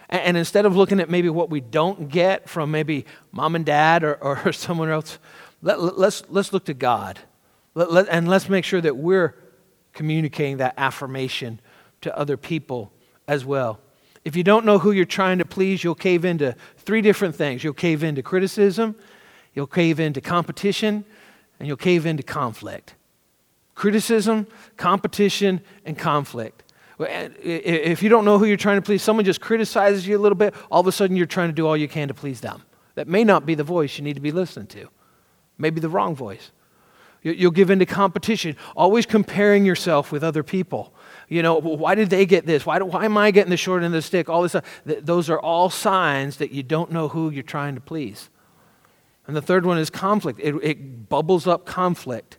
And, 0.09 0.37
instead 0.37 0.67
of 0.67 0.77
looking 0.77 1.01
at 1.01 1.11
maybe 1.11 1.29
what 1.29 1.51
we 1.51 1.61
don't 1.61 2.09
get 2.09 2.49
from 2.49 2.71
maybe 2.71 3.07
mom 3.33 3.57
and 3.57 3.67
dad 3.67 4.05
or, 4.05 4.15
or 4.15 4.53
someone 4.53 4.89
else, 4.89 5.19
let, 5.63 5.79
us 5.79 5.93
let's, 5.97 6.23
let's 6.29 6.53
look 6.53 6.65
to 6.67 6.75
God. 6.75 7.19
Let, 7.75 7.93
let, 7.93 8.09
and 8.09 8.29
let's 8.29 8.49
make 8.49 8.65
sure 8.65 8.81
that 8.81 8.97
we're 8.97 9.35
communicating 9.93 10.59
that 10.59 10.75
affirmation 10.77 11.61
to 12.03 12.17
other 12.17 12.37
people 12.37 12.93
as 13.27 13.45
well. 13.45 13.81
If 14.25 14.37
you 14.37 14.43
don't 14.43 14.65
know 14.65 14.79
who 14.79 14.93
you're 14.93 15.05
trying 15.05 15.39
to 15.39 15.45
please, 15.45 15.83
you'll 15.85 15.95
cave 15.95 16.25
into 16.25 16.55
three 16.79 17.01
different 17.01 17.35
things. 17.35 17.63
You'll 17.63 17.75
cave 17.75 18.03
into 18.03 18.23
criticism, 18.23 18.97
you'll 19.55 19.67
cave 19.67 20.01
into 20.01 20.21
competition, 20.21 21.05
and 21.59 21.67
you'll 21.67 21.77
cave 21.77 22.07
into 22.07 22.23
conflict. 22.23 22.95
Criticism, 23.75 24.47
competition, 24.77 25.61
and 25.85 25.99
conflict. 25.99 26.63
If 26.99 28.03
you 28.03 28.09
don't 28.09 28.25
know 28.25 28.39
who 28.39 28.47
you're 28.47 28.57
trying 28.57 28.79
to 28.79 28.83
please, 28.83 29.03
someone 29.03 29.25
just 29.25 29.41
criticizes 29.41 30.07
you 30.07 30.17
a 30.17 30.21
little 30.21 30.37
bit, 30.37 30.55
all 30.71 30.81
of 30.81 30.87
a 30.87 30.93
sudden 30.93 31.17
you're 31.17 31.27
trying 31.27 31.49
to 31.49 31.55
do 31.55 31.67
all 31.67 31.77
you 31.77 31.89
can 31.89 32.09
to 32.09 32.15
please 32.15 32.41
them. 32.41 32.63
That 32.95 33.07
may 33.07 33.25
not 33.25 33.45
be 33.45 33.55
the 33.55 33.65
voice 33.65 33.99
you 33.99 34.05
need 34.05 34.15
to 34.15 34.21
be 34.21 34.33
listening 34.33 34.69
to, 34.69 34.89
maybe 35.59 35.81
the 35.81 35.91
wrong 35.91 36.15
voice. 36.15 36.53
You'll 37.23 37.51
give 37.51 37.71
into 37.71 37.87
competition, 37.87 38.57
always 38.77 39.05
comparing 39.05 39.67
yourself 39.67 40.13
with 40.13 40.23
other 40.23 40.45
people. 40.45 40.95
You 41.29 41.43
know, 41.43 41.57
why 41.57 41.97
did 41.97 42.09
they 42.09 42.25
get 42.25 42.47
this? 42.47 42.65
Why, 42.65 42.79
do, 42.79 42.85
why 42.85 43.05
am 43.05 43.17
I 43.17 43.33
getting 43.33 43.51
the 43.51 43.57
short 43.57 43.83
end 43.83 43.87
of 43.87 43.99
the 43.99 44.03
stick? 44.03 44.29
All 44.29 44.43
this 44.43 44.53
stuff. 44.53 44.65
Those 44.85 45.29
are 45.29 45.41
all 45.41 45.69
signs 45.69 46.37
that 46.37 46.53
you 46.53 46.63
don't 46.63 46.93
know 46.93 47.09
who 47.09 47.31
you're 47.31 47.43
trying 47.43 47.75
to 47.75 47.81
please. 47.81 48.31
And 49.27 49.35
the 49.35 49.43
third 49.43 49.67
one 49.67 49.77
is 49.77 49.91
conflict. 49.91 50.39
It, 50.41 50.55
it 50.63 51.09
bubbles 51.09 51.49
up 51.49 51.67
conflict. 51.67 52.39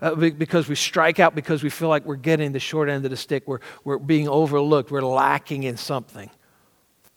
Uh, 0.00 0.14
because 0.14 0.68
we 0.68 0.74
strike 0.74 1.18
out 1.18 1.34
because 1.34 1.62
we 1.62 1.70
feel 1.70 1.88
like 1.88 2.04
we're 2.04 2.16
getting 2.16 2.52
the 2.52 2.60
short 2.60 2.88
end 2.88 3.04
of 3.04 3.10
the 3.10 3.16
stick. 3.16 3.46
We're, 3.46 3.60
we're 3.84 3.98
being 3.98 4.28
overlooked. 4.28 4.90
We're 4.90 5.00
lacking 5.02 5.62
in 5.62 5.76
something. 5.76 6.30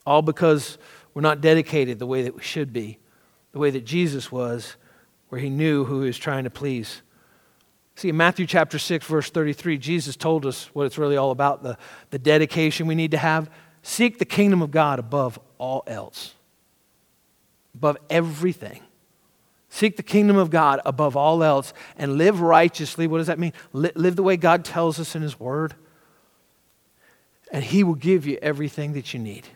All 0.05 0.21
because 0.21 0.77
we're 1.13 1.21
not 1.21 1.41
dedicated 1.41 2.00
the 2.00 2.05
way 2.05 2.24
that 2.24 2.36
we 2.36 2.41
should 2.41 2.71
be, 2.71 3.00
the 3.51 3.59
way 3.59 3.69
that 3.69 3.86
Jesus 3.86 4.31
was, 4.31 4.75
where 5.29 5.41
he 5.41 5.50
knew 5.50 5.83
who 5.86 6.01
he 6.01 6.07
was 6.07 6.17
trying 6.17 6.45
to 6.45 6.50
please. 6.50 7.01
See, 7.95 8.09
in 8.09 8.17
Matthew 8.17 8.45
chapter 8.45 8.79
6, 8.79 9.05
verse 9.05 9.29
33, 9.29 9.77
Jesus 9.77 10.15
told 10.15 10.45
us 10.45 10.69
what 10.74 10.86
it's 10.86 10.98
really 10.98 11.17
all 11.17 11.31
about 11.31 11.63
the, 11.63 11.77
the 12.12 12.19
dedication 12.19 12.88
we 12.88 12.95
need 12.95 13.12
to 13.12 13.17
have. 13.17 13.50
Seek 13.81 14.19
the 14.19 14.25
kingdom 14.25 14.62
of 14.62 14.71
God 14.71 15.00
above 15.00 15.38
all 15.57 15.83
else, 15.86 16.33
above 17.75 17.98
everything. 18.09 18.81
Seek 19.69 19.97
the 19.97 20.03
kingdom 20.03 20.35
of 20.38 20.49
God 20.49 20.81
above 20.85 21.15
all 21.15 21.43
else 21.43 21.73
and 21.95 22.17
live 22.17 22.41
righteously. 22.41 23.07
What 23.07 23.19
does 23.19 23.27
that 23.27 23.39
mean? 23.39 23.53
Live 23.71 24.15
the 24.15 24.23
way 24.23 24.35
God 24.35 24.65
tells 24.65 24.99
us 24.99 25.15
in 25.15 25.21
His 25.21 25.39
Word. 25.39 25.75
And 27.51 27.63
He 27.63 27.83
will 27.83 27.95
give 27.95 28.25
you 28.25 28.38
everything 28.41 28.93
that 28.93 29.13
you 29.13 29.19
need. 29.19 29.47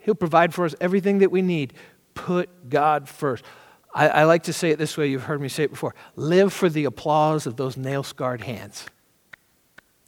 He'll 0.00 0.14
provide 0.14 0.52
for 0.52 0.66
us 0.66 0.74
everything 0.80 1.18
that 1.18 1.30
we 1.30 1.40
need 1.40 1.72
Put 2.14 2.70
God 2.70 3.08
first. 3.08 3.44
I, 3.92 4.08
I 4.08 4.24
like 4.24 4.44
to 4.44 4.52
say 4.52 4.70
it 4.70 4.78
this 4.78 4.96
way, 4.96 5.08
you've 5.08 5.24
heard 5.24 5.40
me 5.40 5.48
say 5.48 5.64
it 5.64 5.70
before. 5.70 5.94
Live 6.16 6.52
for 6.52 6.68
the 6.68 6.84
applause 6.84 7.46
of 7.46 7.56
those 7.56 7.76
nail 7.76 8.02
scarred 8.02 8.40
hands, 8.40 8.86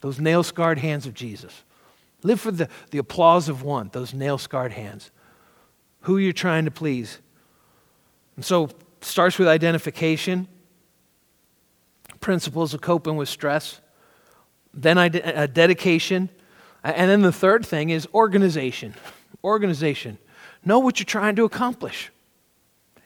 those 0.01 0.19
nail 0.19 0.43
scarred 0.43 0.79
hands 0.79 1.07
of 1.07 1.15
Jesus. 1.15 1.65
Live 2.23 2.41
for 2.41 2.51
the, 2.51 2.69
the 2.91 2.99
applause 2.99 3.49
of 3.49 3.63
one, 3.63 3.91
those 3.93 4.15
nail 4.15 4.39
scarred 4.39 4.73
hands. 4.73 5.11
Who 6.03 6.19
you're 6.19 6.33
trying 6.33 6.65
to 6.65 6.71
please. 6.71 7.21
And 8.37 8.45
so, 8.45 8.71
starts 9.07 9.39
with 9.39 9.49
identification, 9.49 10.49
principles 12.21 12.75
of 12.75 12.81
coping 12.81 13.17
with 13.17 13.29
stress, 13.29 13.81
then 14.75 14.99
a 14.99 15.07
uh, 15.07 15.47
dedication, 15.47 16.29
and 16.83 17.11
then 17.11 17.23
the 17.23 17.33
third 17.33 17.65
thing 17.65 17.91
is 17.91 18.07
organization. 18.15 18.95
Organization. 19.43 20.19
Know 20.65 20.79
what 20.79 20.99
you're 20.99 21.05
trying 21.05 21.37
to 21.37 21.45
accomplish. 21.45 22.11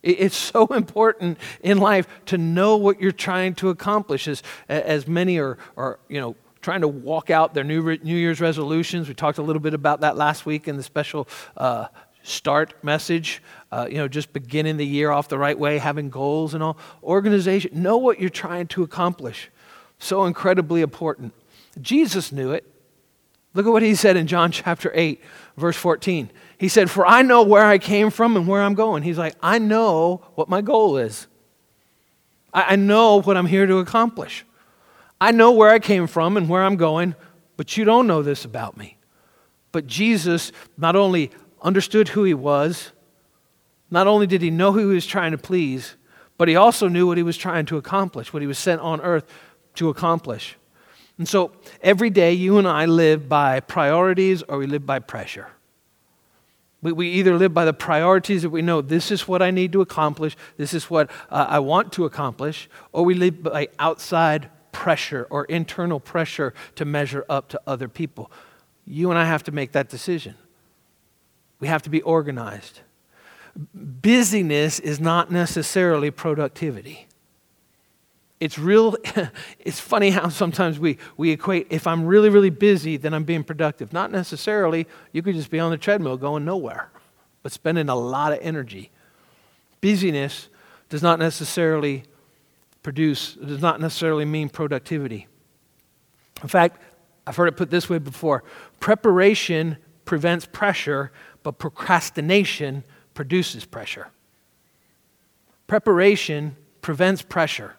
It's 0.02 0.36
so 0.52 0.66
important 0.68 1.38
in 1.62 1.78
life 1.78 2.08
to 2.26 2.38
know 2.38 2.76
what 2.76 3.00
you're 3.00 3.12
trying 3.12 3.54
to 3.56 3.68
accomplish. 3.68 4.26
As, 4.26 4.42
as 4.68 5.06
many 5.06 5.38
are, 5.38 5.58
are, 5.76 5.98
you 6.08 6.20
know, 6.20 6.36
trying 6.60 6.80
to 6.82 6.88
walk 6.88 7.30
out 7.30 7.54
their 7.54 7.64
New, 7.64 7.98
New 7.98 8.16
Year's 8.16 8.40
resolutions. 8.40 9.08
We 9.08 9.14
talked 9.14 9.38
a 9.38 9.42
little 9.42 9.60
bit 9.60 9.74
about 9.74 10.00
that 10.00 10.16
last 10.16 10.44
week 10.44 10.68
in 10.68 10.76
the 10.76 10.82
special 10.82 11.28
uh, 11.56 11.86
start 12.22 12.74
message. 12.82 13.42
Uh, 13.72 13.86
you 13.88 13.98
know, 13.98 14.08
just 14.08 14.32
beginning 14.32 14.76
the 14.76 14.86
year 14.86 15.10
off 15.10 15.28
the 15.28 15.38
right 15.38 15.58
way, 15.58 15.78
having 15.78 16.10
goals 16.10 16.54
and 16.54 16.62
all. 16.62 16.76
Organization, 17.02 17.70
know 17.82 17.96
what 17.96 18.18
you're 18.18 18.28
trying 18.28 18.66
to 18.68 18.82
accomplish. 18.82 19.48
So 19.98 20.24
incredibly 20.24 20.80
important. 20.80 21.32
Jesus 21.80 22.32
knew 22.32 22.52
it. 22.52 22.66
Look 23.54 23.66
at 23.66 23.72
what 23.72 23.82
he 23.82 23.94
said 23.94 24.16
in 24.16 24.26
John 24.26 24.52
chapter 24.52 24.90
8, 24.94 25.20
verse 25.56 25.76
14. 25.76 26.30
He 26.58 26.68
said, 26.68 26.90
For 26.90 27.06
I 27.06 27.22
know 27.22 27.42
where 27.42 27.64
I 27.64 27.78
came 27.78 28.10
from 28.10 28.36
and 28.36 28.46
where 28.46 28.62
I'm 28.62 28.74
going. 28.74 29.02
He's 29.02 29.18
like, 29.18 29.34
I 29.42 29.58
know 29.58 30.22
what 30.34 30.48
my 30.48 30.60
goal 30.60 30.96
is. 30.96 31.26
I, 32.52 32.72
I 32.72 32.76
know 32.76 33.20
what 33.20 33.36
I'm 33.36 33.46
here 33.46 33.66
to 33.66 33.78
accomplish. 33.78 34.44
I 35.20 35.32
know 35.32 35.52
where 35.52 35.70
I 35.70 35.78
came 35.78 36.06
from 36.06 36.36
and 36.36 36.48
where 36.48 36.64
I'm 36.64 36.76
going, 36.76 37.14
but 37.56 37.76
you 37.76 37.84
don't 37.84 38.06
know 38.06 38.22
this 38.22 38.44
about 38.44 38.76
me. 38.76 38.96
But 39.72 39.86
Jesus 39.86 40.52
not 40.76 40.96
only 40.96 41.30
understood 41.62 42.08
who 42.08 42.24
he 42.24 42.34
was, 42.34 42.92
not 43.90 44.06
only 44.06 44.26
did 44.26 44.42
he 44.42 44.50
know 44.50 44.72
who 44.72 44.88
he 44.88 44.94
was 44.94 45.06
trying 45.06 45.32
to 45.32 45.38
please, 45.38 45.96
but 46.38 46.48
he 46.48 46.56
also 46.56 46.88
knew 46.88 47.06
what 47.06 47.16
he 47.16 47.22
was 47.22 47.36
trying 47.36 47.66
to 47.66 47.76
accomplish, 47.76 48.32
what 48.32 48.42
he 48.42 48.48
was 48.48 48.58
sent 48.58 48.80
on 48.80 49.00
earth 49.00 49.26
to 49.74 49.88
accomplish. 49.88 50.56
And 51.18 51.28
so 51.28 51.52
every 51.82 52.08
day 52.08 52.32
you 52.32 52.56
and 52.56 52.66
I 52.66 52.86
live 52.86 53.28
by 53.28 53.60
priorities 53.60 54.42
or 54.42 54.58
we 54.58 54.66
live 54.66 54.86
by 54.86 55.00
pressure. 55.00 55.48
We, 56.80 56.92
we 56.92 57.10
either 57.10 57.36
live 57.36 57.52
by 57.52 57.66
the 57.66 57.74
priorities 57.74 58.40
that 58.42 58.50
we 58.50 58.62
know 58.62 58.80
this 58.80 59.10
is 59.10 59.28
what 59.28 59.42
I 59.42 59.50
need 59.50 59.72
to 59.72 59.82
accomplish, 59.82 60.36
this 60.56 60.72
is 60.72 60.88
what 60.88 61.10
uh, 61.28 61.46
I 61.48 61.58
want 61.58 61.92
to 61.92 62.06
accomplish, 62.06 62.70
or 62.92 63.04
we 63.04 63.14
live 63.14 63.42
by 63.42 63.68
outside 63.78 64.48
pressure 64.72 65.26
or 65.28 65.44
internal 65.44 66.00
pressure 66.00 66.54
to 66.76 66.84
measure 66.84 67.26
up 67.28 67.48
to 67.50 67.60
other 67.66 67.88
people. 67.88 68.30
You 68.86 69.10
and 69.10 69.18
I 69.18 69.26
have 69.26 69.42
to 69.44 69.52
make 69.52 69.72
that 69.72 69.90
decision. 69.90 70.36
We 71.58 71.68
have 71.68 71.82
to 71.82 71.90
be 71.90 72.00
organized. 72.00 72.80
Busyness 73.74 74.78
is 74.80 75.00
not 75.00 75.30
necessarily 75.30 76.10
productivity. 76.10 77.06
It's 78.38 78.58
real, 78.58 78.96
it's 79.58 79.78
funny 79.78 80.10
how 80.10 80.28
sometimes 80.28 80.78
we, 80.78 80.98
we 81.16 81.30
equate 81.30 81.66
if 81.70 81.86
I'm 81.86 82.06
really, 82.06 82.30
really 82.30 82.50
busy, 82.50 82.96
then 82.96 83.12
I'm 83.12 83.24
being 83.24 83.44
productive. 83.44 83.92
Not 83.92 84.10
necessarily. 84.10 84.86
You 85.12 85.22
could 85.22 85.34
just 85.34 85.50
be 85.50 85.60
on 85.60 85.70
the 85.70 85.76
treadmill 85.76 86.16
going 86.16 86.44
nowhere, 86.44 86.90
but 87.42 87.52
spending 87.52 87.88
a 87.88 87.94
lot 87.96 88.32
of 88.32 88.38
energy. 88.40 88.90
Busyness 89.80 90.48
does 90.88 91.02
not 91.02 91.18
necessarily 91.18 92.04
produce, 92.82 93.34
does 93.34 93.60
not 93.60 93.80
necessarily 93.80 94.24
mean 94.24 94.48
productivity. 94.48 95.26
In 96.42 96.48
fact, 96.48 96.80
I've 97.26 97.36
heard 97.36 97.48
it 97.48 97.56
put 97.56 97.70
this 97.70 97.88
way 97.88 97.98
before 97.98 98.42
preparation 98.80 99.76
prevents 100.04 100.46
pressure, 100.46 101.12
but 101.42 101.58
procrastination 101.58 102.84
produces 103.14 103.64
pressure. 103.64 104.08
Preparation 105.66 106.56
prevents 106.82 107.22
pressure, 107.22 107.76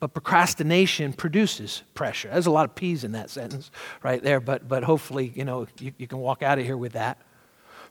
but 0.00 0.14
procrastination 0.14 1.12
produces 1.12 1.82
pressure. 1.94 2.28
There's 2.30 2.46
a 2.46 2.50
lot 2.50 2.68
of 2.68 2.74
P's 2.74 3.04
in 3.04 3.12
that 3.12 3.30
sentence 3.30 3.70
right 4.02 4.22
there, 4.22 4.40
but, 4.40 4.68
but 4.68 4.84
hopefully, 4.84 5.32
you 5.34 5.44
know, 5.44 5.66
you, 5.80 5.92
you 5.98 6.06
can 6.06 6.18
walk 6.18 6.42
out 6.42 6.58
of 6.58 6.64
here 6.64 6.76
with 6.76 6.92
that. 6.92 7.20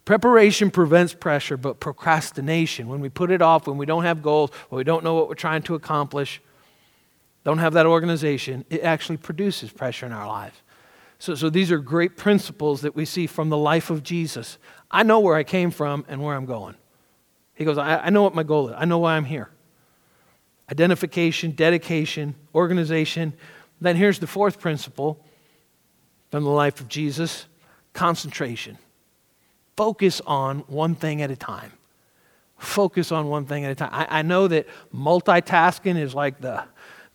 Preparation 0.06 0.70
prevents 0.70 1.14
pressure, 1.14 1.56
but 1.56 1.80
procrastination, 1.80 2.88
when 2.88 3.00
we 3.00 3.10
put 3.10 3.32
it 3.32 3.42
off, 3.42 3.68
when 3.68 3.78
we 3.78 3.86
don't 3.86 4.04
have 4.04 4.22
goals, 4.22 4.50
when 4.70 4.78
we 4.78 4.84
don't 4.84 5.04
know 5.04 5.14
what 5.14 5.30
we're 5.30 5.36
trying 5.36 5.62
to 5.64 5.76
accomplish, 5.76 6.42
don't 7.44 7.60
have 7.60 7.74
that 7.74 7.86
organization, 7.86 8.66
it 8.70 8.82
actually 8.82 9.18
produces 9.18 9.72
pressure 9.72 10.06
in 10.06 10.12
our 10.12 10.28
lives. 10.28 10.58
So, 11.24 11.36
so 11.36 11.50
these 11.50 11.72
are 11.72 11.78
great 11.78 12.18
principles 12.18 12.82
that 12.82 12.98
we 12.98 13.06
see 13.06 13.28
from 13.28 13.48
the 13.48 13.58
life 13.58 13.90
of 13.90 14.04
Jesus. 14.04 14.58
I 14.92 15.04
know 15.04 15.22
where 15.22 15.38
I 15.38 15.46
came 15.46 15.72
from 15.72 16.04
and 16.10 16.22
where 16.22 16.36
I'm 16.36 16.46
going. 16.46 16.76
He 17.54 17.64
goes, 17.64 17.78
I, 17.78 17.96
I 18.00 18.10
know 18.10 18.24
what 18.24 18.36
my 18.36 18.44
goal 18.44 18.68
is, 18.68 18.76
I 18.78 18.84
know 18.84 18.98
why 18.98 19.16
I'm 19.16 19.24
here. 19.24 19.50
Identification, 20.70 21.52
dedication, 21.52 22.36
organization. 22.54 23.32
Then 23.80 23.96
here's 23.96 24.20
the 24.20 24.28
fourth 24.28 24.60
principle 24.60 25.26
from 26.30 26.44
the 26.44 26.50
life 26.50 26.82
of 26.82 26.90
Jesus 26.90 27.46
concentration. 27.94 28.78
Focus 29.78 30.20
on 30.28 30.60
one 30.68 30.94
thing 30.94 31.22
at 31.22 31.32
a 31.32 31.38
time. 31.38 31.72
Focus 32.58 33.14
on 33.14 33.30
one 33.30 33.46
thing 33.46 33.64
at 33.64 33.72
a 33.72 33.76
time. 33.76 33.92
I, 33.94 34.20
I 34.20 34.22
know 34.24 34.50
that 34.50 34.68
multitasking 34.94 35.98
is 35.98 36.14
like 36.14 36.42
the, 36.42 36.66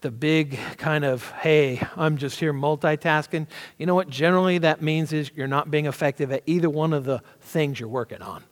the 0.01 0.11
big 0.11 0.59
kind 0.77 1.05
of, 1.05 1.29
hey, 1.33 1.83
I'm 1.97 2.17
just 2.17 2.39
here 2.39 2.53
multitasking. 2.53 3.47
You 3.79 3.87
know 3.87 3.95
what? 3.95 4.09
Generally, 4.09 4.59
that 4.59 4.81
means 4.83 5.13
is 5.13 5.31
you're 5.35 5.47
not 5.47 5.71
being 5.71 5.87
effective 5.87 6.31
at 6.33 6.43
either 6.47 6.71
one 6.71 6.93
of 6.93 7.05
the 7.05 7.23
things 7.41 7.81
you're 7.81 7.89
working 7.89 8.23
on 8.23 8.45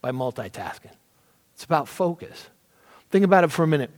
by 0.00 0.12
multitasking. 0.12 0.92
It's 1.54 1.64
about 1.64 1.88
focus. 1.88 2.48
Think 3.10 3.24
about 3.24 3.44
it 3.44 3.52
for 3.52 3.64
a 3.64 3.66
minute. 3.66 3.90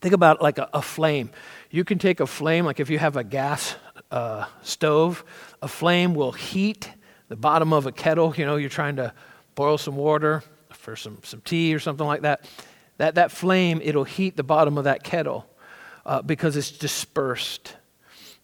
Think 0.00 0.14
about 0.14 0.42
like 0.42 0.58
a, 0.58 0.68
a 0.74 0.82
flame. 0.82 1.30
You 1.70 1.84
can 1.84 1.98
take 1.98 2.20
a 2.20 2.26
flame, 2.26 2.64
like 2.64 2.80
if 2.80 2.90
you 2.90 2.98
have 2.98 3.16
a 3.16 3.24
gas 3.24 3.76
uh, 4.10 4.46
stove, 4.62 5.24
a 5.62 5.68
flame 5.68 6.14
will 6.14 6.32
heat 6.32 6.90
the 7.28 7.36
bottom 7.36 7.72
of 7.72 7.86
a 7.86 7.92
kettle, 7.92 8.34
you 8.36 8.46
know, 8.46 8.56
you're 8.56 8.70
trying 8.70 8.96
to 8.96 9.12
boil 9.54 9.78
some 9.78 9.96
water 9.96 10.42
for 10.70 10.96
some, 10.96 11.18
some 11.24 11.40
tea 11.40 11.74
or 11.74 11.78
something 11.78 12.06
like 12.06 12.22
that. 12.22 12.48
That, 12.98 13.16
that 13.16 13.30
flame, 13.30 13.80
it'll 13.82 14.04
heat 14.04 14.36
the 14.36 14.42
bottom 14.42 14.78
of 14.78 14.84
that 14.84 15.02
kettle 15.02 15.46
uh, 16.04 16.22
because 16.22 16.56
it's 16.56 16.70
dispersed. 16.70 17.76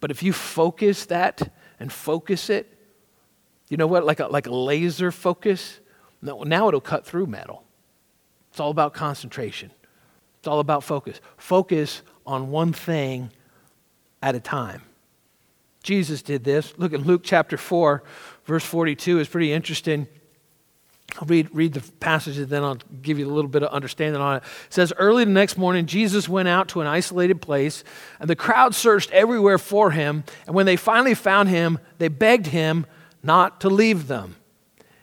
But 0.01 0.11
if 0.11 0.23
you 0.23 0.33
focus 0.33 1.07
that 1.07 1.53
and 1.81 1.93
focus 1.93 2.51
it, 2.51 2.69
you 3.69 3.77
know 3.77 3.87
what, 3.87 4.05
like 4.05 4.21
a, 4.21 4.27
like 4.27 4.47
a 4.47 4.55
laser 4.55 5.11
focus, 5.11 5.81
no, 6.21 6.43
now 6.43 6.69
it'll 6.69 6.81
cut 6.81 7.07
through 7.07 7.27
metal. 7.27 7.65
It's 8.51 8.61
all 8.61 8.71
about 8.71 8.93
concentration. 8.93 9.71
It's 10.39 10.49
all 10.49 10.61
about 10.61 10.85
focus. 10.85 11.21
Focus 11.37 12.03
on 12.27 12.51
one 12.51 12.73
thing 12.73 13.31
at 14.23 14.35
a 14.35 14.41
time. 14.41 14.83
Jesus 15.83 16.23
did 16.23 16.45
this. 16.45 16.75
Look 16.77 16.93
at 16.93 17.01
Luke 17.01 17.23
chapter 17.25 17.57
4, 17.57 18.03
verse 18.45 18.65
42 18.65 19.21
is 19.21 19.29
pretty 19.29 19.53
interesting. 19.53 20.07
I'll 21.19 21.27
read, 21.27 21.49
read 21.53 21.75
the 21.75 21.83
passage 22.01 22.39
and 22.39 22.49
then 22.49 22.65
I'll 22.65 22.79
give 23.03 23.19
you 23.19 23.31
a 23.31 23.33
little 23.33 23.51
bit 23.51 23.63
of 23.63 23.71
understanding 23.71 24.21
on 24.21 24.37
it. 24.37 24.43
It 24.67 24.73
says, 24.73 24.93
Early 24.97 25.25
the 25.25 25.31
next 25.31 25.59
morning, 25.59 25.87
Jesus 25.87 26.29
went 26.29 26.49
out 26.49 26.69
to 26.69 26.81
an 26.81 26.87
isolated 26.87 27.43
place, 27.43 27.85
and 28.19 28.31
the 28.31 28.37
crowd 28.37 28.75
searched 28.75 29.11
everywhere 29.11 29.59
for 29.59 29.91
him. 29.91 30.25
And 30.47 30.55
when 30.55 30.67
they 30.67 30.77
finally 30.77 31.15
found 31.15 31.49
him, 31.49 31.79
they 31.99 32.09
begged 32.09 32.47
him 32.47 32.87
not 33.23 33.61
to 33.61 33.69
leave 33.69 34.09
them. 34.09 34.37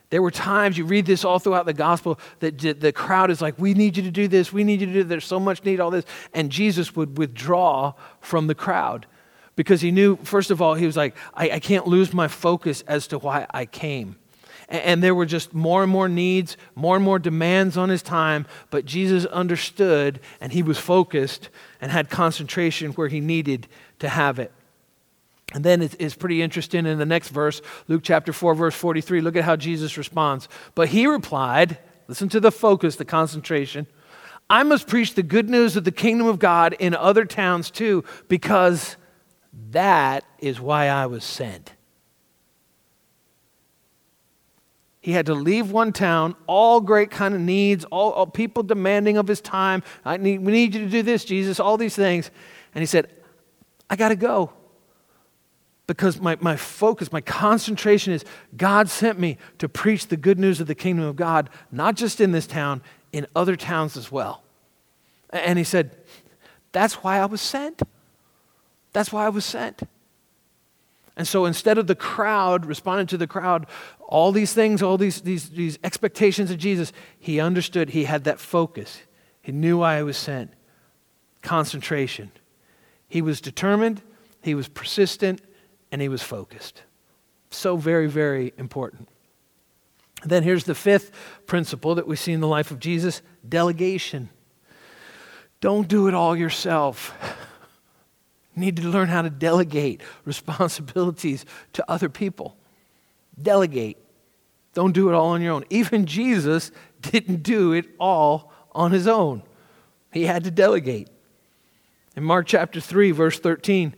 There 0.09 0.23
were 0.23 0.31
times, 0.31 0.77
you 0.77 0.85
read 0.85 1.05
this 1.05 1.23
all 1.23 1.37
throughout 1.37 1.67
the 1.67 1.73
gospel, 1.73 2.19
that 2.39 2.57
the 2.57 2.91
crowd 2.91 3.29
is 3.29 3.41
like, 3.41 3.59
We 3.59 3.75
need 3.75 3.95
you 3.95 4.03
to 4.03 4.11
do 4.11 4.27
this, 4.27 4.51
we 4.51 4.63
need 4.63 4.81
you 4.81 4.87
to 4.87 4.93
do 4.93 5.03
this, 5.03 5.09
there's 5.09 5.25
so 5.25 5.39
much 5.39 5.63
need, 5.63 5.79
all 5.79 5.91
this. 5.91 6.05
And 6.33 6.51
Jesus 6.51 6.95
would 6.95 7.17
withdraw 7.17 7.93
from 8.19 8.47
the 8.47 8.55
crowd 8.55 9.05
because 9.55 9.81
he 9.81 9.91
knew, 9.91 10.15
first 10.23 10.51
of 10.51 10.61
all, 10.61 10.73
he 10.73 10.85
was 10.85 10.97
like, 10.97 11.15
I, 11.33 11.51
I 11.51 11.59
can't 11.59 11.85
lose 11.85 12.13
my 12.13 12.27
focus 12.27 12.81
as 12.87 13.07
to 13.07 13.19
why 13.19 13.45
I 13.51 13.65
came. 13.65 14.15
And, 14.71 15.01
there 15.01 15.15
were 15.15 15.25
just 15.25 15.51
more 15.51 15.81
and 15.81 15.91
more 15.91 16.07
needs, 16.07 16.55
more 16.75 16.95
and 16.95 17.03
more 17.03 17.17
demands 17.17 17.75
on 17.75 17.89
his 17.89 18.03
time, 18.03 18.45
but 18.69 18.85
Jesus 18.85 19.25
understood 19.25 20.19
and 20.39 20.53
he 20.53 20.61
was 20.61 20.77
focused 20.77 21.49
and 21.81 21.91
had 21.91 22.11
concentration 22.11 22.91
where 22.91 23.07
he 23.07 23.19
needed 23.19 23.67
to 23.97 24.07
have 24.07 24.37
it. 24.37 24.51
And 25.53 25.63
then 25.63 25.81
it's, 25.81 26.15
pretty 26.15 26.43
interesting 26.43 26.85
in 26.85 26.99
the 26.99 27.05
next 27.05 27.29
verse, 27.29 27.61
Luke 27.87 28.01
chapter 28.03 28.31
4, 28.31 28.53
verse 28.53 28.75
43. 28.75 29.21
Look 29.21 29.35
at 29.35 29.43
how 29.43 29.55
Jesus 29.55 29.97
responds. 29.97 30.47
But 30.75 30.89
he 30.89 31.07
replied, 31.07 31.79
listen 32.07 32.29
to 32.29 32.39
the 32.39 32.51
focus, 32.51 32.95
the 32.95 33.05
concentration. 33.05 33.87
I 34.49 34.61
must 34.61 34.87
preach 34.87 35.15
the 35.15 35.23
good 35.23 35.49
news 35.49 35.75
of 35.75 35.83
the 35.83 35.91
kingdom 35.91 36.27
of 36.27 36.37
God 36.37 36.75
in 36.79 36.93
other 36.93 37.25
towns 37.25 37.71
too, 37.71 38.03
because 38.27 38.97
that 39.71 40.23
is 40.37 40.59
why 40.59 40.87
I 40.87 41.07
was 41.07 41.23
sent. 41.23 41.73
He 45.01 45.13
had 45.13 45.25
to 45.27 45.33
leave 45.33 45.71
one 45.71 45.93
town, 45.93 46.35
all 46.45 46.81
great 46.81 47.09
kind 47.09 47.33
of 47.33 47.39
needs, 47.39 47.85
all, 47.85 48.11
all 48.11 48.27
people 48.27 48.63
demanding 48.63 49.17
of 49.17 49.27
his 49.27 49.39
time. 49.39 49.81
I 50.03 50.17
need, 50.17 50.39
we 50.39 50.51
need 50.51 50.75
you 50.75 50.81
to 50.81 50.89
do 50.89 51.01
this, 51.01 51.23
Jesus, 51.23 51.59
all 51.59 51.77
these 51.77 51.95
things. 51.95 52.31
And 52.75 52.81
he 52.81 52.85
said, 52.85 53.09
I 53.89 53.95
got 53.95 54.09
to 54.09 54.15
go 54.15 54.51
because 55.87 56.21
my, 56.21 56.37
my 56.39 56.55
focus, 56.55 57.11
my 57.11 57.21
concentration 57.21 58.13
is 58.13 58.23
God 58.55 58.89
sent 58.89 59.19
me 59.19 59.37
to 59.57 59.67
preach 59.67 60.07
the 60.07 60.17
good 60.17 60.37
news 60.37 60.59
of 60.59 60.67
the 60.67 60.75
kingdom 60.75 61.05
of 61.05 61.15
God, 61.15 61.49
not 61.71 61.95
just 61.95 62.21
in 62.21 62.31
this 62.31 62.45
town, 62.45 62.83
in 63.11 63.25
other 63.35 63.55
towns 63.55 63.97
as 63.97 64.11
well. 64.11 64.43
And 65.31 65.57
he 65.57 65.63
said, 65.63 65.97
That's 66.73 66.95
why 66.95 67.19
I 67.19 67.25
was 67.25 67.41
sent. 67.41 67.81
That's 68.93 69.11
why 69.11 69.25
I 69.25 69.29
was 69.29 69.45
sent. 69.45 69.81
And 71.19 71.27
so 71.27 71.43
instead 71.43 71.77
of 71.77 71.85
the 71.85 71.95
crowd 71.95 72.65
responding 72.65 73.05
to 73.07 73.17
the 73.17 73.27
crowd, 73.27 73.67
all 74.07 74.31
these 74.31 74.53
things, 74.53 74.81
all 74.81 74.97
these, 74.97 75.19
these, 75.19 75.49
these 75.49 75.77
expectations 75.83 76.49
of 76.49 76.57
Jesus, 76.57 76.93
he 77.19 77.41
understood, 77.41 77.89
he 77.89 78.05
had 78.05 78.23
that 78.23 78.39
focus. 78.39 79.01
He 79.41 79.51
knew 79.51 79.79
why 79.79 79.97
he 79.97 80.03
was 80.03 80.15
sent. 80.15 80.53
Concentration. 81.41 82.31
He 83.09 83.21
was 83.21 83.41
determined, 83.41 84.01
he 84.41 84.55
was 84.55 84.69
persistent, 84.69 85.41
and 85.91 86.01
he 86.01 86.07
was 86.07 86.23
focused. 86.23 86.83
So 87.49 87.75
very, 87.75 88.07
very 88.07 88.53
important. 88.57 89.09
Then 90.23 90.43
here's 90.43 90.63
the 90.63 90.73
fifth 90.73 91.11
principle 91.45 91.95
that 91.95 92.07
we 92.07 92.15
see 92.15 92.31
in 92.31 92.39
the 92.39 92.47
life 92.47 92.71
of 92.71 92.79
Jesus 92.79 93.21
delegation. 93.47 94.29
Don't 95.59 95.89
do 95.89 96.07
it 96.07 96.13
all 96.13 96.37
yourself. 96.37 97.13
Need 98.59 98.75
to 98.75 98.89
learn 98.89 99.07
how 99.07 99.21
to 99.21 99.29
delegate 99.29 100.01
responsibilities 100.25 101.45
to 101.73 101.89
other 101.89 102.09
people. 102.09 102.57
Delegate. 103.41 103.97
Don't 104.73 104.91
do 104.91 105.07
it 105.07 105.15
all 105.15 105.27
on 105.27 105.41
your 105.41 105.53
own. 105.53 105.63
Even 105.69 106.05
Jesus 106.05 106.71
didn't 107.01 107.41
do 107.41 107.71
it 107.71 107.85
all 107.99 108.51
on 108.73 108.91
his 108.91 109.07
own, 109.07 109.43
he 110.11 110.25
had 110.25 110.43
to 110.43 110.51
delegate. 110.51 111.09
In 112.15 112.23
Mark 112.23 112.47
chapter 112.47 112.81
3, 112.81 113.11
verse 113.11 113.39
13, 113.39 113.95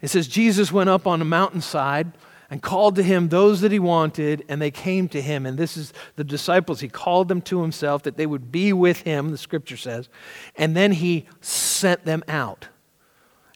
it 0.00 0.08
says, 0.08 0.28
Jesus 0.28 0.70
went 0.70 0.88
up 0.88 1.06
on 1.06 1.20
a 1.20 1.24
mountainside 1.24 2.12
and 2.48 2.62
called 2.62 2.94
to 2.94 3.02
him 3.02 3.28
those 3.28 3.60
that 3.62 3.72
he 3.72 3.78
wanted, 3.80 4.44
and 4.48 4.62
they 4.62 4.70
came 4.70 5.08
to 5.08 5.20
him. 5.20 5.46
And 5.46 5.58
this 5.58 5.76
is 5.76 5.92
the 6.14 6.22
disciples. 6.22 6.80
He 6.80 6.88
called 6.88 7.26
them 7.26 7.42
to 7.42 7.62
himself 7.62 8.04
that 8.04 8.16
they 8.16 8.26
would 8.26 8.52
be 8.52 8.72
with 8.72 9.00
him, 9.00 9.30
the 9.30 9.38
scripture 9.38 9.76
says. 9.76 10.08
And 10.54 10.76
then 10.76 10.92
he 10.92 11.26
sent 11.40 12.04
them 12.04 12.22
out. 12.28 12.68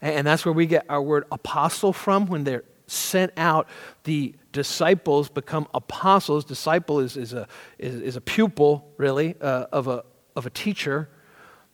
And 0.02 0.26
that's 0.26 0.44
where 0.44 0.52
we 0.52 0.66
get 0.66 0.86
our 0.88 1.02
word 1.02 1.24
apostle 1.30 1.92
from 1.92 2.26
when 2.26 2.44
they're 2.44 2.64
sent 2.86 3.32
out. 3.36 3.68
The 4.04 4.34
disciples 4.52 5.28
become 5.28 5.68
apostles. 5.74 6.44
Disciple 6.44 7.00
is, 7.00 7.16
is, 7.16 7.32
a, 7.32 7.46
is, 7.78 8.00
is 8.00 8.16
a 8.16 8.20
pupil, 8.20 8.92
really, 8.96 9.36
uh, 9.40 9.66
of, 9.72 9.88
a, 9.88 10.04
of 10.34 10.46
a 10.46 10.50
teacher. 10.50 11.08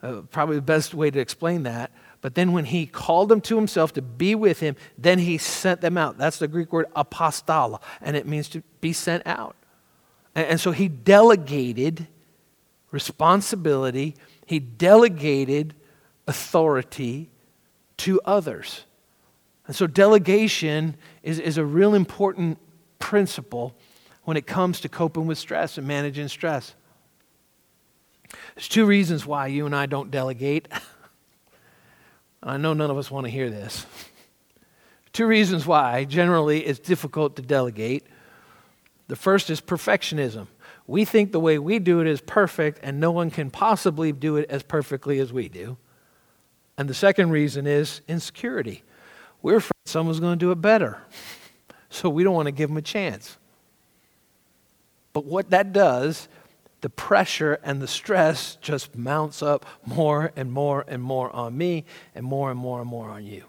Uh, 0.02 0.23
probably 0.30 0.56
the 0.56 0.62
best 0.62 0.92
way 0.92 1.11
to 1.11 1.18
explain 1.18 1.62
that. 1.62 1.90
But 2.21 2.35
then 2.35 2.52
when 2.52 2.64
he 2.64 2.87
called 2.87 3.28
them 3.28 3.40
to 3.42 3.56
himself 3.56 3.92
to 3.95 4.02
be 4.02 4.35
with 4.35 4.61
him, 4.61 4.76
then 4.99 5.18
he 5.18 5.38
sent 5.38 5.80
them 5.80 5.97
out. 5.97 6.18
That's 6.18 6.38
the 6.38 6.49
Greek 6.49 6.73
word 6.73 6.87
apostola, 6.97 7.80
and 8.00 8.16
it 8.16 8.26
means 8.26 8.49
to 8.50 8.62
be 8.80 8.92
sent 8.92 9.26
out. 9.26 9.54
And, 10.35 10.47
and 10.47 10.61
so 10.61 10.73
he 10.73 10.88
delegated 10.88 12.09
responsibility, 12.90 14.16
he 14.45 14.59
delegated 14.59 15.75
authority 16.26 17.30
to 17.98 18.20
others. 18.24 18.84
And 19.66 19.74
so, 19.74 19.86
delegation 19.86 20.96
is, 21.22 21.38
is 21.38 21.58
a 21.58 21.64
real 21.64 21.94
important 21.94 22.58
principle 22.98 23.74
when 24.24 24.36
it 24.36 24.46
comes 24.46 24.80
to 24.80 24.88
coping 24.88 25.26
with 25.26 25.38
stress 25.38 25.78
and 25.78 25.86
managing 25.86 26.28
stress. 26.28 26.74
There's 28.54 28.68
two 28.68 28.86
reasons 28.86 29.26
why 29.26 29.48
you 29.48 29.66
and 29.66 29.74
I 29.74 29.86
don't 29.86 30.10
delegate. 30.10 30.68
I 32.42 32.56
know 32.56 32.74
none 32.74 32.90
of 32.90 32.98
us 32.98 33.10
want 33.10 33.26
to 33.26 33.30
hear 33.30 33.50
this. 33.50 33.87
Two 35.12 35.26
reasons 35.26 35.66
why 35.66 36.04
generally 36.04 36.64
it's 36.64 36.78
difficult 36.78 37.37
to 37.37 37.42
delegate. 37.42 38.06
The 39.09 39.16
first 39.16 39.50
is 39.50 39.61
perfectionism. 39.61 40.46
We 40.87 41.04
think 41.04 41.32
the 41.32 41.40
way 41.40 41.59
we 41.59 41.78
do 41.78 42.00
it 42.00 42.06
is 42.06 42.20
perfect, 42.20 42.80
and 42.82 43.00
no 43.00 43.11
one 43.11 43.30
can 43.30 43.50
possibly 43.50 44.12
do 44.12 44.37
it 44.37 44.48
as 44.50 44.62
perfectly 44.62 45.18
as 45.18 45.32
we 45.32 45.48
do. 45.48 45.78
And 46.78 46.88
the 46.88 46.94
second 46.94 47.30
reason 47.30 47.66
is 47.66 48.02
insecurity. 48.06 48.82
We're 49.42 49.56
afraid 49.56 49.72
someone's 49.84 50.20
going 50.20 50.38
to 50.38 50.44
do 50.44 50.50
it 50.50 50.60
better. 50.60 50.98
So 51.88 52.10
we 52.10 52.24
don't 52.24 52.34
want 52.34 52.46
to 52.46 52.52
give 52.52 52.68
them 52.68 52.76
a 52.76 52.82
chance. 52.82 53.38
But 55.12 55.24
what 55.24 55.50
that 55.50 55.72
does, 55.72 56.28
the 56.82 56.90
pressure 56.90 57.58
and 57.62 57.80
the 57.80 57.88
stress 57.88 58.56
just 58.56 58.96
mounts 58.96 59.42
up 59.42 59.64
more 59.86 60.32
and 60.36 60.52
more 60.52 60.84
and 60.86 61.02
more 61.02 61.34
on 61.34 61.56
me 61.56 61.84
and 62.14 62.26
more 62.26 62.50
and 62.50 62.58
more 62.58 62.80
and 62.80 62.88
more 62.88 63.08
on 63.08 63.24
you. 63.24 63.44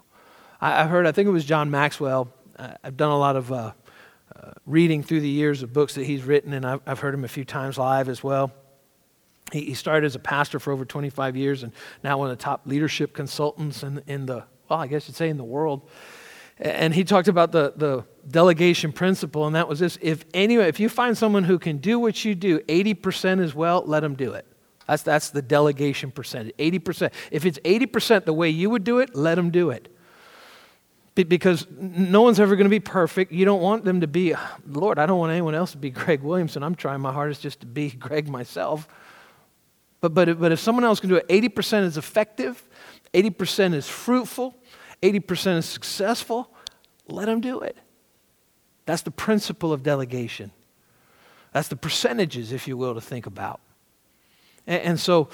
I, 0.60 0.82
have 0.82 0.90
heard, 0.90 1.06
I 1.06 1.12
think 1.12 1.28
it 1.28 1.32
was 1.32 1.44
John 1.44 1.70
Maxwell. 1.70 2.32
I've 2.82 2.96
done 2.96 3.10
a 3.10 3.18
lot 3.18 3.36
of 3.36 3.52
uh, 3.52 3.72
uh, 4.34 4.52
reading 4.66 5.02
through 5.02 5.20
the 5.20 5.28
years 5.28 5.62
of 5.62 5.72
books 5.72 5.94
that 5.94 6.04
he's 6.04 6.24
written, 6.24 6.52
and 6.52 6.64
I've, 6.64 6.80
I've 6.86 7.00
heard 7.00 7.14
him 7.14 7.24
a 7.24 7.28
few 7.28 7.44
times 7.44 7.76
live 7.76 8.08
as 8.08 8.24
well. 8.24 8.52
He, 9.52 9.66
he 9.66 9.74
started 9.74 10.06
as 10.06 10.14
a 10.14 10.20
pastor 10.20 10.58
for 10.58 10.72
over 10.72 10.84
25 10.84 11.36
years 11.36 11.62
and 11.62 11.72
now 12.04 12.18
one 12.18 12.30
of 12.30 12.36
the 12.36 12.42
top 12.42 12.62
leadership 12.66 13.14
consultants 13.14 13.82
in, 13.82 14.02
in 14.06 14.26
the, 14.26 14.44
well, 14.68 14.80
I 14.80 14.86
guess 14.86 15.08
you'd 15.08 15.16
say 15.16 15.28
in 15.28 15.36
the 15.36 15.44
world. 15.44 15.88
And 16.60 16.92
he 16.92 17.04
talked 17.04 17.28
about 17.28 17.52
the, 17.52 17.72
the 17.76 18.04
delegation 18.28 18.92
principle, 18.92 19.46
and 19.46 19.54
that 19.54 19.68
was 19.68 19.78
this 19.78 19.96
if 20.02 20.24
anyway, 20.34 20.68
if 20.68 20.80
you 20.80 20.88
find 20.88 21.16
someone 21.16 21.44
who 21.44 21.58
can 21.58 21.78
do 21.78 22.00
what 22.00 22.24
you 22.24 22.34
do 22.34 22.58
80% 22.60 23.42
as 23.42 23.54
well, 23.54 23.84
let 23.86 24.00
them 24.00 24.16
do 24.16 24.32
it. 24.32 24.44
That's, 24.88 25.02
that's 25.02 25.30
the 25.30 25.42
delegation 25.42 26.10
percentage 26.10 26.56
80%. 26.56 27.12
If 27.30 27.44
it's 27.44 27.58
80% 27.60 28.24
the 28.24 28.32
way 28.32 28.48
you 28.48 28.70
would 28.70 28.84
do 28.84 28.98
it, 28.98 29.14
let 29.14 29.36
them 29.36 29.50
do 29.50 29.70
it. 29.70 29.94
Because 31.14 31.66
no 31.70 32.22
one's 32.22 32.40
ever 32.40 32.56
going 32.56 32.66
to 32.66 32.70
be 32.70 32.80
perfect. 32.80 33.32
You 33.32 33.44
don't 33.44 33.60
want 33.60 33.84
them 33.84 34.00
to 34.00 34.06
be, 34.06 34.34
Lord, 34.66 34.98
I 34.98 35.06
don't 35.06 35.18
want 35.18 35.32
anyone 35.32 35.54
else 35.54 35.72
to 35.72 35.78
be 35.78 35.90
Greg 35.90 36.22
Williamson. 36.22 36.62
I'm 36.62 36.74
trying 36.74 37.00
my 37.00 37.12
hardest 37.12 37.42
just 37.42 37.60
to 37.60 37.66
be 37.66 37.90
Greg 37.98 38.28
myself. 38.28 38.88
But, 40.00 40.14
but, 40.14 40.38
but 40.38 40.52
if 40.52 40.60
someone 40.60 40.84
else 40.84 41.00
can 41.00 41.08
do 41.08 41.16
it, 41.16 41.28
80% 41.28 41.84
is 41.84 41.96
effective, 41.96 42.62
80% 43.12 43.74
is 43.74 43.88
fruitful, 43.88 44.54
80% 45.02 45.58
is 45.58 45.66
successful, 45.66 46.54
let 47.08 47.26
them 47.26 47.40
do 47.40 47.60
it. 47.60 47.76
That's 48.86 49.02
the 49.02 49.10
principle 49.10 49.72
of 49.72 49.82
delegation. 49.82 50.52
That's 51.52 51.68
the 51.68 51.76
percentages, 51.76 52.52
if 52.52 52.68
you 52.68 52.76
will, 52.76 52.94
to 52.94 53.00
think 53.00 53.26
about. 53.26 53.60
And, 54.66 54.82
and 54.82 55.00
so 55.00 55.28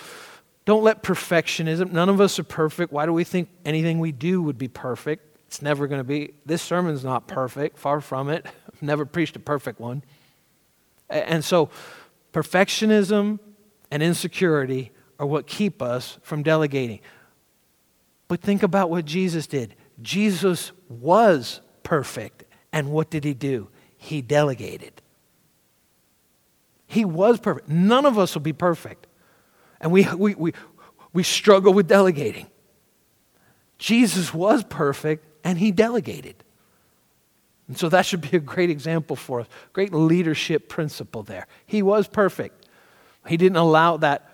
don't 0.65 0.83
let 0.83 1.03
perfectionism, 1.03 1.93
none 1.93 2.09
of 2.09 2.21
us 2.21 2.39
are 2.39 2.45
perfect. 2.45 2.93
Why 2.93 3.07
do 3.07 3.13
we 3.13 3.25
think 3.25 3.51
anything 3.65 3.99
we 3.99 4.13
do 4.13 4.43
would 4.43 4.57
be 4.57 4.69
perfect? 4.69 5.39
It's 5.47 5.61
never 5.61 5.87
going 5.87 6.01
to 6.01 6.05
be. 6.05 6.35
This 6.47 6.63
sermon's 6.63 7.05
not 7.05 7.29
perfect, 7.29 7.79
far 7.79 8.01
from 8.01 8.29
it. 8.31 8.47
I've 8.73 8.83
never 8.83 9.05
preached 9.05 9.37
a 9.37 9.41
perfect 9.41 9.79
one. 9.79 10.03
And 11.11 11.45
so 11.45 11.69
perfectionism, 12.33 13.39
and 13.95 14.03
insecurity 14.03 14.91
are 15.21 15.27
what 15.27 15.47
keep 15.47 15.81
us 15.81 16.19
from 16.21 16.43
delegating. 16.43 16.99
But 18.27 18.41
think 18.41 18.65
about 18.65 18.91
what 18.91 19.05
Jesus 19.05 19.47
did. 19.47 19.77
Jesus 20.03 20.73
was 20.89 21.61
perfect. 21.85 22.43
And 22.73 22.91
what 22.91 23.09
did 23.09 23.23
he 23.23 23.35
do? 23.35 23.69
He 23.97 24.21
delegated. 24.21 25.01
He 26.89 27.05
was 27.05 27.39
perfect. 27.39 27.69
None 27.69 28.05
of 28.05 28.19
us 28.19 28.35
will 28.35 28.43
be 28.43 28.53
perfect. 28.53 29.07
And 29.81 29.93
we, 29.93 30.13
we, 30.13 30.35
we, 30.35 30.53
we 31.13 31.23
struggle 31.23 31.73
with 31.73 31.87
delegating. 31.87 32.49
Jesus 33.79 34.35
was 34.35 34.65
perfect 34.65 35.25
and 35.45 35.57
he 35.57 35.71
delegated. 35.71 36.43
And 37.69 37.79
so 37.79 37.89
that 37.91 38.07
should 38.07 38.23
be 38.23 38.37
a 38.37 38.41
great 38.41 38.71
example 38.71 39.15
for 39.15 39.43
us. 39.43 39.47
Great 39.73 39.93
leadership 39.95 40.69
principle 40.69 41.23
there. 41.23 41.47
He 41.65 41.81
was 41.81 42.09
perfect. 42.09 42.64
He 43.27 43.37
didn't 43.37 43.57
allow 43.57 43.97
that 43.99 44.31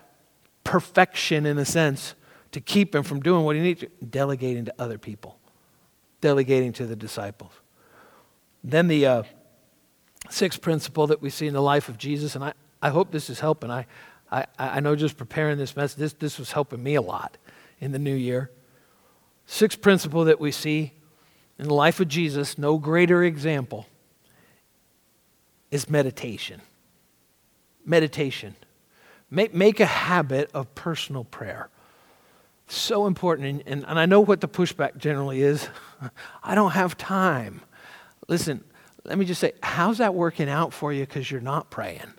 perfection, 0.63 1.45
in 1.45 1.57
a 1.57 1.65
sense, 1.65 2.15
to 2.51 2.59
keep 2.59 2.93
him 2.93 3.03
from 3.03 3.21
doing 3.21 3.45
what 3.45 3.55
he 3.55 3.61
needed 3.61 3.91
to, 3.99 4.05
delegating 4.05 4.65
to 4.65 4.73
other 4.77 4.97
people, 4.97 5.37
delegating 6.19 6.73
to 6.73 6.85
the 6.85 6.95
disciples. 6.95 7.53
Then 8.63 8.87
the 8.87 9.05
uh, 9.05 9.23
sixth 10.29 10.61
principle 10.61 11.07
that 11.07 11.21
we 11.21 11.29
see 11.29 11.47
in 11.47 11.53
the 11.53 11.61
life 11.61 11.89
of 11.89 11.97
Jesus, 11.97 12.35
and 12.35 12.43
I, 12.43 12.53
I 12.81 12.89
hope 12.89 13.11
this 13.11 13.29
is 13.29 13.39
helping. 13.39 13.71
I, 13.71 13.85
I, 14.31 14.45
I 14.57 14.79
know 14.79 14.95
just 14.95 15.17
preparing 15.17 15.57
this 15.57 15.75
message, 15.75 15.97
this, 15.97 16.13
this 16.13 16.37
was 16.37 16.51
helping 16.51 16.83
me 16.83 16.95
a 16.95 17.01
lot 17.01 17.37
in 17.79 17.91
the 17.91 17.99
new 17.99 18.15
year. 18.15 18.51
Sixth 19.45 19.81
principle 19.81 20.25
that 20.25 20.39
we 20.39 20.51
see 20.51 20.93
in 21.57 21.67
the 21.67 21.73
life 21.73 21.99
of 21.99 22.07
Jesus, 22.07 22.57
no 22.57 22.77
greater 22.77 23.23
example, 23.23 23.87
is 25.69 25.89
meditation. 25.89 26.61
Meditation. 27.85 28.55
Make, 29.31 29.53
make 29.53 29.79
a 29.79 29.85
habit 29.85 30.51
of 30.53 30.75
personal 30.75 31.23
prayer. 31.23 31.69
So 32.67 33.07
important. 33.07 33.63
And, 33.65 33.85
and, 33.87 33.99
I 33.99 34.05
know 34.05 34.19
what 34.19 34.41
the 34.41 34.47
pushback 34.47 34.97
generally 34.97 35.41
is 35.41 35.67
I 36.43 36.53
don't 36.53 36.71
have 36.71 36.97
time. 36.97 37.61
Listen, 38.27 38.63
let 39.05 39.17
me 39.17 39.25
just 39.25 39.41
say, 39.41 39.53
how's 39.63 39.97
that 39.97 40.13
working 40.13 40.49
out 40.49 40.73
for 40.73 40.91
you 40.93 41.01
because 41.05 41.31
you're 41.31 41.41
not 41.41 41.69
praying? 41.69 42.13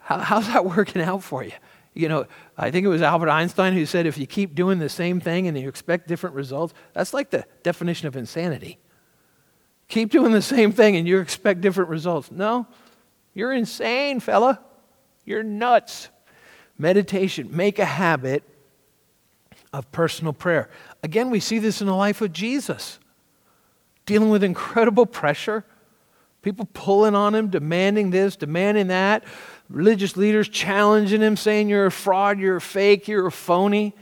How, 0.00 0.18
how's 0.18 0.46
that 0.46 0.64
working 0.76 1.02
out 1.02 1.22
for 1.22 1.42
you? 1.42 1.52
You 1.94 2.08
know, 2.08 2.26
I 2.56 2.70
think 2.70 2.86
it 2.86 2.88
was 2.88 3.02
Albert 3.02 3.28
Einstein 3.28 3.74
who 3.74 3.84
said 3.84 4.06
if 4.06 4.16
you 4.16 4.26
keep 4.26 4.54
doing 4.54 4.78
the 4.78 4.88
same 4.88 5.20
thing 5.20 5.46
and 5.46 5.58
you 5.58 5.68
expect 5.68 6.08
different 6.08 6.34
results, 6.36 6.72
that's 6.94 7.12
like 7.12 7.30
the 7.30 7.44
definition 7.62 8.08
of 8.08 8.16
insanity. 8.16 8.78
Keep 9.88 10.10
doing 10.10 10.32
the 10.32 10.40
same 10.40 10.72
thing 10.72 10.96
and 10.96 11.06
you 11.06 11.18
expect 11.18 11.60
different 11.60 11.90
results. 11.90 12.30
No, 12.30 12.66
you're 13.34 13.52
insane, 13.52 14.20
fella. 14.20 14.60
You're 15.24 15.42
nuts. 15.42 16.08
Meditation, 16.78 17.48
make 17.54 17.78
a 17.78 17.84
habit 17.84 18.42
of 19.72 19.90
personal 19.92 20.32
prayer. 20.32 20.68
Again, 21.02 21.30
we 21.30 21.40
see 21.40 21.58
this 21.58 21.80
in 21.80 21.86
the 21.86 21.94
life 21.94 22.20
of 22.20 22.32
Jesus, 22.32 22.98
dealing 24.06 24.30
with 24.30 24.42
incredible 24.42 25.06
pressure, 25.06 25.64
people 26.42 26.68
pulling 26.72 27.14
on 27.14 27.34
him, 27.34 27.48
demanding 27.48 28.10
this, 28.10 28.36
demanding 28.36 28.88
that, 28.88 29.24
religious 29.68 30.16
leaders 30.16 30.48
challenging 30.48 31.20
him, 31.20 31.36
saying, 31.36 31.68
You're 31.68 31.86
a 31.86 31.90
fraud, 31.90 32.38
you're 32.38 32.56
a 32.56 32.60
fake, 32.60 33.08
you're 33.08 33.26
a 33.26 33.32
phony. 33.32 33.94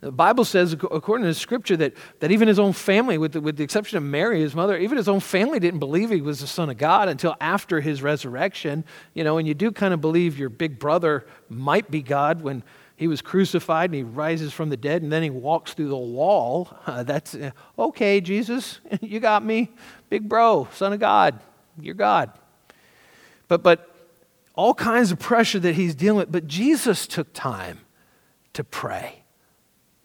The 0.00 0.12
Bible 0.12 0.44
says, 0.44 0.74
according 0.74 1.26
to 1.26 1.34
scripture, 1.34 1.76
that, 1.78 1.94
that 2.20 2.30
even 2.30 2.46
his 2.46 2.60
own 2.60 2.72
family, 2.72 3.18
with 3.18 3.32
the, 3.32 3.40
with 3.40 3.56
the 3.56 3.64
exception 3.64 3.98
of 3.98 4.04
Mary, 4.04 4.40
his 4.40 4.54
mother, 4.54 4.76
even 4.76 4.96
his 4.96 5.08
own 5.08 5.18
family 5.18 5.58
didn't 5.58 5.80
believe 5.80 6.10
he 6.10 6.20
was 6.20 6.38
the 6.38 6.46
Son 6.46 6.70
of 6.70 6.78
God 6.78 7.08
until 7.08 7.34
after 7.40 7.80
his 7.80 8.00
resurrection. 8.00 8.84
You 9.14 9.24
know, 9.24 9.38
and 9.38 9.48
you 9.48 9.54
do 9.54 9.72
kind 9.72 9.92
of 9.92 10.00
believe 10.00 10.38
your 10.38 10.50
big 10.50 10.78
brother 10.78 11.26
might 11.48 11.90
be 11.90 12.00
God 12.00 12.42
when 12.42 12.62
he 12.94 13.08
was 13.08 13.22
crucified 13.22 13.90
and 13.90 13.96
he 13.96 14.02
rises 14.04 14.52
from 14.52 14.70
the 14.70 14.76
dead 14.76 15.02
and 15.02 15.10
then 15.10 15.22
he 15.22 15.30
walks 15.30 15.74
through 15.74 15.88
the 15.88 15.96
wall. 15.96 16.68
Uh, 16.88 17.02
that's 17.02 17.34
uh, 17.34 17.50
okay, 17.78 18.18
Jesus, 18.18 18.80
you 19.02 19.20
got 19.20 19.44
me. 19.44 19.70
Big 20.08 20.26
bro, 20.26 20.66
Son 20.72 20.92
of 20.94 20.98
God, 20.98 21.38
you're 21.78 21.94
God. 21.94 22.32
But, 23.46 23.62
but 23.62 23.94
all 24.54 24.72
kinds 24.72 25.12
of 25.12 25.18
pressure 25.18 25.58
that 25.58 25.74
he's 25.74 25.94
dealing 25.94 26.18
with. 26.18 26.32
But 26.32 26.46
Jesus 26.46 27.06
took 27.06 27.32
time 27.34 27.80
to 28.54 28.64
pray. 28.64 29.22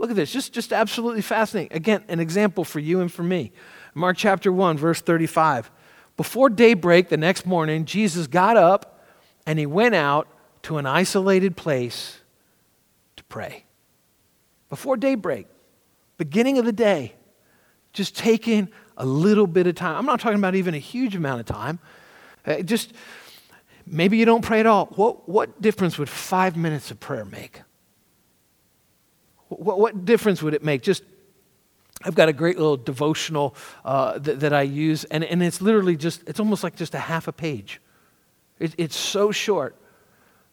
Look 0.04 0.10
at 0.10 0.18
this, 0.18 0.34
just, 0.34 0.52
just 0.52 0.74
absolutely 0.74 1.22
fascinating. 1.22 1.74
Again, 1.78 2.04
an 2.10 2.20
example 2.20 2.66
for 2.66 2.80
you 2.80 3.00
and 3.00 3.10
for 3.10 3.24
me. 3.24 3.54
Mark 3.94 4.18
chapter 4.18 4.52
1, 4.52 4.78
verse 4.78 5.00
35. 5.00 5.72
Before 6.18 6.50
daybreak 6.50 7.08
the 7.08 7.16
next 7.16 7.46
morning, 7.46 7.86
Jesus 7.86 8.28
got 8.28 8.58
up 8.58 9.06
and 9.48 9.58
he 9.58 9.66
went 9.66 9.96
out 9.96 10.28
to 10.64 10.78
an 10.78 10.86
isolated 10.86 11.56
place 11.56 12.20
to 13.16 13.24
pray. 13.24 13.64
Before 14.68 14.98
daybreak, 14.98 15.48
beginning 16.18 16.58
of 16.58 16.66
the 16.66 16.74
day, 16.74 17.14
just 17.94 18.18
taking 18.18 18.68
a 18.98 19.06
little 19.06 19.48
bit 19.48 19.68
of 19.68 19.76
time. 19.76 19.96
I'm 19.96 20.06
not 20.06 20.20
talking 20.20 20.38
about 20.38 20.56
even 20.56 20.74
a 20.74 20.80
huge 20.80 21.16
amount 21.16 21.40
of 21.40 21.46
time. 21.46 21.80
Uh, 22.46 22.62
just 22.62 22.92
maybe 23.88 24.18
you 24.18 24.26
don't 24.26 24.44
pray 24.44 24.60
at 24.60 24.66
all. 24.66 24.88
What, 24.98 25.30
what 25.30 25.62
difference 25.62 25.98
would 25.98 26.10
five 26.10 26.58
minutes 26.58 26.92
of 26.92 27.00
prayer 27.00 27.24
make? 27.24 27.62
What, 29.60 29.80
what 29.80 30.06
difference 30.06 30.42
would 30.42 30.54
it 30.54 30.64
make? 30.64 30.82
Just 30.82 31.04
I've 32.06 32.16
got 32.16 32.30
a 32.30 32.34
great 32.34 32.58
little 32.58 32.78
devotional 32.78 33.56
uh, 33.86 34.18
that, 34.20 34.42
that, 34.42 34.54
I 34.54 34.64
use, 34.64 35.06
and, 35.06 35.24
and 35.24 35.42
it's 35.42 35.62
literally 35.62 35.96
just, 35.96 36.28
it's 36.28 36.40
almost 36.40 36.64
like 36.64 36.76
just 36.76 36.94
a 36.94 37.00
half 37.00 37.28
a 37.28 37.32
page. 37.32 37.80
It, 38.60 38.74
it's 38.78 38.96
so 38.96 39.32
short. 39.32 39.76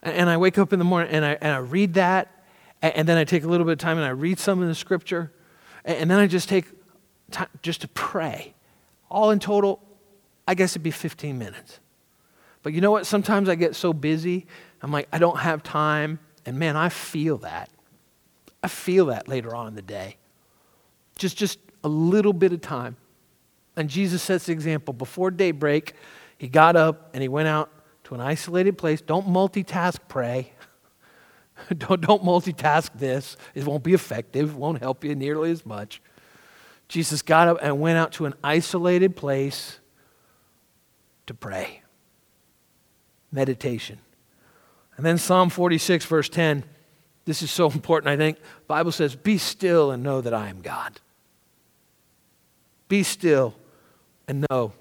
And, 0.03 0.15
and, 0.15 0.31
I 0.31 0.37
wake 0.37 0.59
up 0.59 0.73
in 0.73 0.79
the 0.79 0.85
morning 0.85 1.13
and 1.13 1.25
I, 1.25 1.39
and 1.41 1.53
I 1.53 1.59
read 1.59 1.95
that, 1.95 2.45
and, 2.83 2.95
and, 2.95 3.09
then 3.09 3.19
I 3.19 3.25
take 3.25 3.43
a 3.43 3.49
little 3.49 3.67
bit 3.67 3.73
of 3.73 3.79
time 3.79 3.97
and 3.97 4.07
I 4.07 4.11
read 4.11 4.39
some 4.39 4.63
of 4.63 4.69
the 4.69 4.75
scripture, 4.75 5.33
and, 5.85 5.97
and 5.99 6.11
then 6.11 6.19
I 6.19 6.27
just 6.27 6.49
take 6.49 6.67
time 7.31 7.49
just 7.63 7.81
to 7.81 7.89
pray. 7.89 8.55
All 9.11 9.31
in 9.31 9.41
total, 9.41 9.83
I 10.47 10.55
guess 10.55 10.73
it'd 10.73 10.83
be 10.83 10.93
15 10.93 11.37
minutes. 11.37 11.81
But 12.63 12.75
you 12.75 12.81
know 12.81 12.91
what? 12.91 13.07
Sometimes 13.07 13.49
I 13.49 13.55
get 13.55 13.75
so 13.75 13.93
busy, 13.93 14.47
I'm 14.83 14.93
like, 14.93 15.09
I 15.13 15.19
don't 15.19 15.39
have 15.39 15.63
time, 15.63 16.21
and 16.47 16.59
man, 16.59 16.77
I 16.77 16.91
feel 16.91 17.39
that. 17.39 17.71
I 18.62 18.68
feel 18.68 19.07
that 19.07 19.29
later 19.29 19.55
on 19.55 19.66
in 19.68 19.75
the 19.75 19.83
day. 19.83 20.16
Just, 21.16 21.37
just 21.37 21.59
a 21.83 21.88
little 21.88 22.33
bit 22.33 22.53
of 22.53 22.61
time. 22.61 22.96
And 23.77 23.88
Jesus 23.88 24.23
sets 24.23 24.46
the 24.46 24.53
example. 24.53 24.92
Before 24.92 25.31
daybreak, 25.31 25.94
he 26.38 26.49
got 26.49 26.77
up 26.77 27.11
and 27.14 27.23
he 27.23 27.29
went 27.29 27.49
out 27.49 27.70
to 28.05 28.14
an 28.14 28.20
isolated 28.20 28.77
place. 28.77 29.01
Don't 29.01 29.27
multitask 29.27 29.99
pray. 30.09 30.53
don't, 31.79 32.01
don't 32.01 32.23
multitask 32.23 32.90
this. 32.94 33.37
It 33.55 33.64
won't 33.64 33.83
be 33.83 33.94
effective, 33.94 34.51
it 34.51 34.57
won't 34.57 34.81
help 34.81 35.05
you 35.05 35.14
nearly 35.14 35.51
as 35.51 35.64
much. 35.64 36.03
Jesus 36.88 37.23
got 37.23 37.46
up 37.46 37.59
and 37.62 37.81
went 37.81 37.99
out 37.99 38.12
to 38.12 38.27
an 38.27 38.35
isolated 38.42 39.14
place 39.14 39.79
to 41.27 41.35
pray. 41.35 41.83
Meditation. 43.31 44.01
And 44.96 45.07
then 45.07 45.16
Psalm 45.16 45.51
46, 45.51 46.05
verse 46.05 46.29
10 46.29 46.64
this 47.24 47.42
is 47.42 47.50
so 47.50 47.70
important, 47.70 48.09
I 48.09 48.16
think. 48.16 48.38
Bible 48.66 48.92
says, 48.92 49.16
Be 49.16 49.38
still 49.38 49.90
and 49.90 50.02
know 50.02 50.20
that 50.20 50.35
I 50.35 50.48
am 50.48 50.61
God. 50.61 51.00
Be 52.88 53.02
still 53.02 53.54
and 54.26 54.44
know 54.50 54.72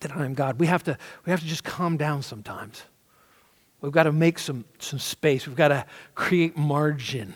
that 0.00 0.16
I 0.16 0.24
am 0.24 0.34
God. 0.34 0.58
We 0.58 0.66
have 0.66 0.82
to, 0.84 0.96
we 1.24 1.30
have 1.30 1.40
to 1.40 1.46
just 1.46 1.64
calm 1.64 1.96
down 1.96 2.22
sometimes. 2.22 2.82
We've 3.80 3.92
got 3.92 4.04
to 4.04 4.12
make 4.12 4.38
some, 4.38 4.64
some 4.78 4.98
space. 4.98 5.46
We've 5.46 5.56
got 5.56 5.68
to 5.68 5.86
create 6.14 6.56
margin 6.56 7.34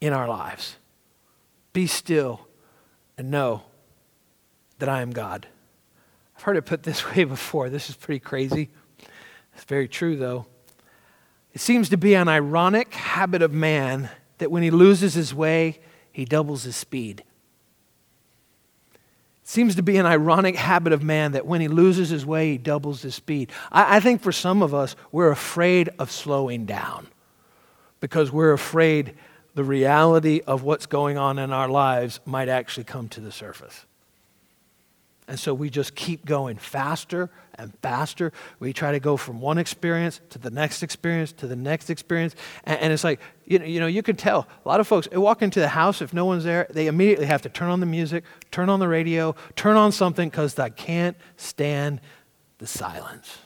in 0.00 0.12
our 0.12 0.28
lives. 0.28 0.76
Be 1.72 1.86
still 1.86 2.46
and 3.16 3.30
know 3.30 3.62
that 4.78 4.88
I 4.88 5.02
am 5.02 5.10
God. 5.10 5.46
I've 6.36 6.42
heard 6.42 6.56
it 6.56 6.62
put 6.62 6.82
this 6.84 7.10
way 7.14 7.24
before. 7.24 7.68
This 7.68 7.90
is 7.90 7.96
pretty 7.96 8.20
crazy. 8.20 8.70
It's 9.54 9.64
very 9.64 9.88
true, 9.88 10.16
though. 10.16 10.46
It 11.58 11.62
seems 11.62 11.88
to 11.88 11.96
be 11.96 12.14
an 12.14 12.28
ironic 12.28 12.94
habit 12.94 13.42
of 13.42 13.52
man 13.52 14.10
that 14.38 14.48
when 14.48 14.62
he 14.62 14.70
loses 14.70 15.14
his 15.14 15.34
way, 15.34 15.80
he 16.12 16.24
doubles 16.24 16.62
his 16.62 16.76
speed. 16.76 17.24
It 18.92 19.48
seems 19.48 19.74
to 19.74 19.82
be 19.82 19.96
an 19.96 20.06
ironic 20.06 20.54
habit 20.54 20.92
of 20.92 21.02
man 21.02 21.32
that 21.32 21.46
when 21.46 21.60
he 21.60 21.66
loses 21.66 22.10
his 22.10 22.24
way, 22.24 22.52
he 22.52 22.58
doubles 22.58 23.02
his 23.02 23.16
speed. 23.16 23.50
I, 23.72 23.96
I 23.96 24.00
think 24.00 24.22
for 24.22 24.30
some 24.30 24.62
of 24.62 24.72
us, 24.72 24.94
we're 25.10 25.32
afraid 25.32 25.90
of 25.98 26.12
slowing 26.12 26.64
down 26.64 27.08
because 27.98 28.30
we're 28.30 28.52
afraid 28.52 29.16
the 29.56 29.64
reality 29.64 30.42
of 30.46 30.62
what's 30.62 30.86
going 30.86 31.18
on 31.18 31.40
in 31.40 31.52
our 31.52 31.68
lives 31.68 32.20
might 32.24 32.48
actually 32.48 32.84
come 32.84 33.08
to 33.08 33.20
the 33.20 33.32
surface. 33.32 33.84
And 35.28 35.38
so 35.38 35.52
we 35.52 35.68
just 35.68 35.94
keep 35.94 36.24
going 36.24 36.56
faster 36.56 37.28
and 37.56 37.74
faster. 37.82 38.32
We 38.60 38.72
try 38.72 38.92
to 38.92 38.98
go 38.98 39.18
from 39.18 39.42
one 39.42 39.58
experience 39.58 40.22
to 40.30 40.38
the 40.38 40.50
next 40.50 40.82
experience 40.82 41.32
to 41.32 41.46
the 41.46 41.54
next 41.54 41.90
experience. 41.90 42.34
And, 42.64 42.80
and, 42.80 42.92
it's 42.94 43.04
like, 43.04 43.20
you 43.44 43.58
know, 43.58 43.66
you 43.66 43.78
know, 43.78 43.86
you 43.86 44.02
can 44.02 44.16
tell 44.16 44.48
a 44.64 44.68
lot 44.68 44.80
of 44.80 44.88
folks 44.88 45.06
they 45.06 45.18
walk 45.18 45.42
into 45.42 45.60
the 45.60 45.68
house, 45.68 46.00
if 46.00 46.14
no 46.14 46.24
one's 46.24 46.44
there, 46.44 46.66
they 46.70 46.86
immediately 46.86 47.26
have 47.26 47.42
to 47.42 47.50
turn 47.50 47.68
on 47.68 47.80
the 47.80 47.86
music, 47.86 48.24
turn 48.50 48.70
on 48.70 48.80
the 48.80 48.88
radio, 48.88 49.34
turn 49.54 49.76
on 49.76 49.92
something 49.92 50.30
because 50.30 50.54
they 50.54 50.70
can't 50.70 51.16
stand 51.36 52.00
the 52.56 52.66
silence. 52.66 53.36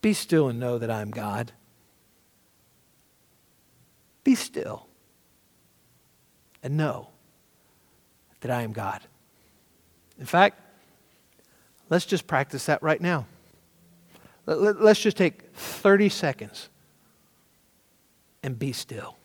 Be 0.00 0.14
still 0.14 0.48
and 0.48 0.58
know 0.58 0.78
that 0.78 0.90
I'm 0.90 1.10
God. 1.10 1.52
Be 4.24 4.34
still 4.34 4.86
and 6.62 6.78
know 6.78 7.10
that 8.40 8.50
I 8.50 8.62
am 8.62 8.72
God. 8.72 9.02
In 10.18 10.26
fact, 10.26 10.60
let's 11.90 12.06
just 12.06 12.26
practice 12.26 12.66
that 12.66 12.82
right 12.82 13.00
now. 13.00 13.26
Let's 14.46 15.00
just 15.00 15.16
take 15.16 15.52
30 15.54 16.08
seconds 16.08 16.68
and 18.42 18.58
be 18.58 18.72
still. 18.72 19.16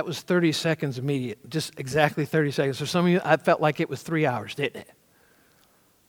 That 0.00 0.06
was 0.06 0.22
30 0.22 0.52
seconds 0.52 0.96
immediate, 0.96 1.50
just 1.50 1.78
exactly 1.78 2.24
30 2.24 2.52
seconds. 2.52 2.78
For 2.78 2.86
some 2.86 3.04
of 3.04 3.12
you, 3.12 3.20
I 3.22 3.36
felt 3.36 3.60
like 3.60 3.80
it 3.80 3.90
was 3.90 4.00
three 4.00 4.24
hours, 4.24 4.54
didn't 4.54 4.80
it? 4.80 4.90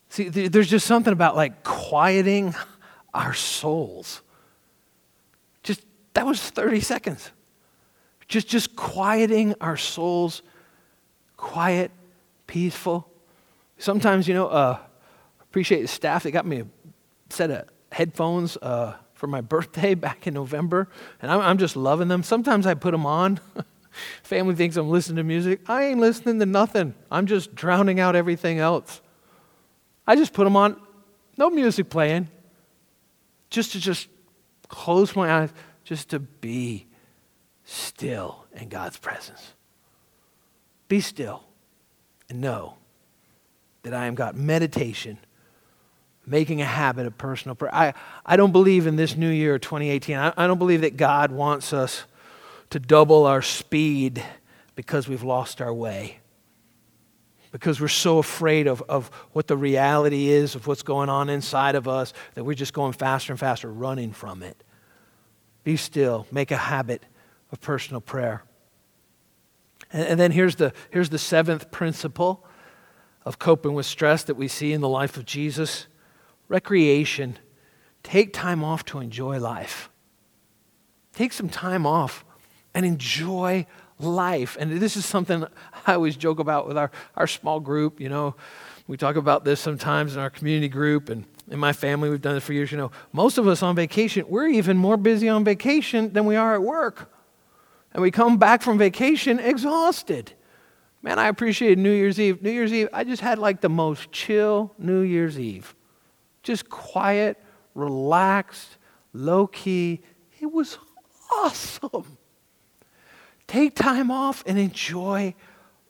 See, 0.08 0.30
there's 0.30 0.70
just 0.70 0.86
something 0.86 1.12
about 1.12 1.36
like 1.36 1.62
quieting 1.62 2.54
our 3.12 3.34
souls. 3.34 4.22
Just, 5.62 5.84
that 6.14 6.24
was 6.24 6.40
30 6.40 6.80
seconds. 6.80 7.32
Just, 8.28 8.48
just 8.48 8.76
quieting 8.76 9.54
our 9.60 9.76
souls 9.76 10.40
quiet, 11.36 11.90
peaceful. 12.46 13.12
Sometimes, 13.76 14.26
you 14.26 14.32
know, 14.32 14.46
uh, 14.46 14.78
appreciate 15.42 15.82
the 15.82 15.88
staff. 15.88 16.22
They 16.22 16.30
got 16.30 16.46
me 16.46 16.60
a 16.60 16.66
set 17.28 17.50
of 17.50 17.68
headphones 17.90 18.56
uh, 18.56 18.94
for 19.12 19.26
my 19.26 19.40
birthday 19.42 19.94
back 19.94 20.26
in 20.26 20.32
November, 20.32 20.88
and 21.20 21.30
I'm, 21.30 21.40
I'm 21.40 21.58
just 21.58 21.76
loving 21.76 22.08
them. 22.08 22.22
Sometimes 22.22 22.66
I 22.66 22.72
put 22.72 22.92
them 22.92 23.04
on. 23.04 23.38
Family 24.22 24.54
thinks 24.54 24.76
I'm 24.76 24.88
listening 24.88 25.16
to 25.16 25.24
music. 25.24 25.60
I 25.68 25.84
ain't 25.84 26.00
listening 26.00 26.38
to 26.40 26.46
nothing. 26.46 26.94
I'm 27.10 27.26
just 27.26 27.54
drowning 27.54 28.00
out 28.00 28.16
everything 28.16 28.58
else. 28.58 29.00
I 30.06 30.16
just 30.16 30.32
put 30.32 30.44
them 30.44 30.56
on, 30.56 30.80
no 31.36 31.50
music 31.50 31.90
playing, 31.90 32.28
just 33.50 33.72
to 33.72 33.80
just 33.80 34.08
close 34.68 35.14
my 35.14 35.30
eyes, 35.30 35.50
just 35.84 36.10
to 36.10 36.18
be 36.18 36.86
still 37.64 38.46
in 38.54 38.68
God's 38.68 38.96
presence. 38.96 39.52
Be 40.88 41.00
still 41.00 41.44
and 42.28 42.40
know 42.40 42.76
that 43.82 43.94
I 43.94 44.06
am 44.06 44.14
God. 44.14 44.34
Meditation, 44.34 45.18
making 46.26 46.60
a 46.60 46.66
habit 46.66 47.06
of 47.06 47.16
personal 47.18 47.54
prayer. 47.54 47.74
I, 47.74 47.94
I 48.24 48.36
don't 48.36 48.52
believe 48.52 48.86
in 48.86 48.96
this 48.96 49.16
new 49.16 49.30
year, 49.30 49.58
2018, 49.58 50.16
I, 50.16 50.32
I 50.36 50.46
don't 50.46 50.58
believe 50.58 50.80
that 50.80 50.96
God 50.96 51.32
wants 51.32 51.72
us 51.72 52.04
to 52.72 52.80
double 52.80 53.26
our 53.26 53.42
speed 53.42 54.24
because 54.74 55.06
we've 55.06 55.22
lost 55.22 55.60
our 55.60 55.72
way. 55.72 56.20
Because 57.50 57.82
we're 57.82 57.88
so 57.88 58.16
afraid 58.16 58.66
of, 58.66 58.80
of 58.88 59.08
what 59.32 59.46
the 59.46 59.58
reality 59.58 60.30
is, 60.30 60.54
of 60.54 60.66
what's 60.66 60.82
going 60.82 61.10
on 61.10 61.28
inside 61.28 61.74
of 61.74 61.86
us, 61.86 62.14
that 62.34 62.44
we're 62.44 62.54
just 62.54 62.72
going 62.72 62.94
faster 62.94 63.30
and 63.30 63.38
faster, 63.38 63.70
running 63.70 64.10
from 64.10 64.42
it. 64.42 64.64
Be 65.64 65.76
still, 65.76 66.26
make 66.32 66.50
a 66.50 66.56
habit 66.56 67.04
of 67.50 67.60
personal 67.60 68.00
prayer. 68.00 68.42
And, 69.92 70.08
and 70.08 70.20
then 70.20 70.30
here's 70.30 70.56
the, 70.56 70.72
here's 70.88 71.10
the 71.10 71.18
seventh 71.18 71.70
principle 71.70 72.42
of 73.26 73.38
coping 73.38 73.74
with 73.74 73.84
stress 73.84 74.24
that 74.24 74.36
we 74.36 74.48
see 74.48 74.72
in 74.72 74.80
the 74.80 74.88
life 74.88 75.18
of 75.18 75.26
Jesus 75.26 75.88
recreation. 76.48 77.38
Take 78.02 78.32
time 78.32 78.64
off 78.64 78.82
to 78.86 78.98
enjoy 78.98 79.38
life. 79.38 79.90
Take 81.12 81.34
some 81.34 81.50
time 81.50 81.86
off 81.86 82.24
and 82.74 82.86
enjoy 82.86 83.66
life. 83.98 84.56
And 84.58 84.72
this 84.80 84.96
is 84.96 85.04
something 85.04 85.44
I 85.86 85.94
always 85.94 86.16
joke 86.16 86.38
about 86.38 86.66
with 86.66 86.76
our, 86.76 86.90
our 87.16 87.26
small 87.26 87.60
group. 87.60 88.00
You 88.00 88.08
know, 88.08 88.34
we 88.86 88.96
talk 88.96 89.16
about 89.16 89.44
this 89.44 89.60
sometimes 89.60 90.14
in 90.14 90.20
our 90.20 90.30
community 90.30 90.68
group 90.68 91.08
and 91.08 91.24
in 91.50 91.58
my 91.58 91.72
family. 91.72 92.10
We've 92.10 92.20
done 92.20 92.36
it 92.36 92.42
for 92.42 92.52
years. 92.52 92.72
You 92.72 92.78
know, 92.78 92.90
most 93.12 93.38
of 93.38 93.46
us 93.46 93.62
on 93.62 93.76
vacation, 93.76 94.24
we're 94.28 94.48
even 94.48 94.76
more 94.76 94.96
busy 94.96 95.28
on 95.28 95.44
vacation 95.44 96.12
than 96.12 96.26
we 96.26 96.36
are 96.36 96.54
at 96.54 96.62
work. 96.62 97.10
And 97.92 98.02
we 98.02 98.10
come 98.10 98.38
back 98.38 98.62
from 98.62 98.78
vacation 98.78 99.38
exhausted. 99.38 100.32
Man, 101.02 101.18
I 101.18 101.28
appreciated 101.28 101.78
New 101.78 101.92
Year's 101.92 102.18
Eve. 102.18 102.42
New 102.42 102.50
Year's 102.50 102.72
Eve, 102.72 102.88
I 102.92 103.04
just 103.04 103.20
had 103.20 103.38
like 103.38 103.60
the 103.60 103.68
most 103.68 104.12
chill 104.12 104.72
New 104.78 105.00
Year's 105.00 105.38
Eve. 105.38 105.74
Just 106.42 106.70
quiet, 106.70 107.38
relaxed, 107.74 108.78
low 109.12 109.46
key. 109.46 110.00
It 110.40 110.50
was 110.50 110.78
awesome. 111.34 112.18
Take 113.52 113.74
time 113.74 114.10
off 114.10 114.42
and 114.46 114.58
enjoy 114.58 115.34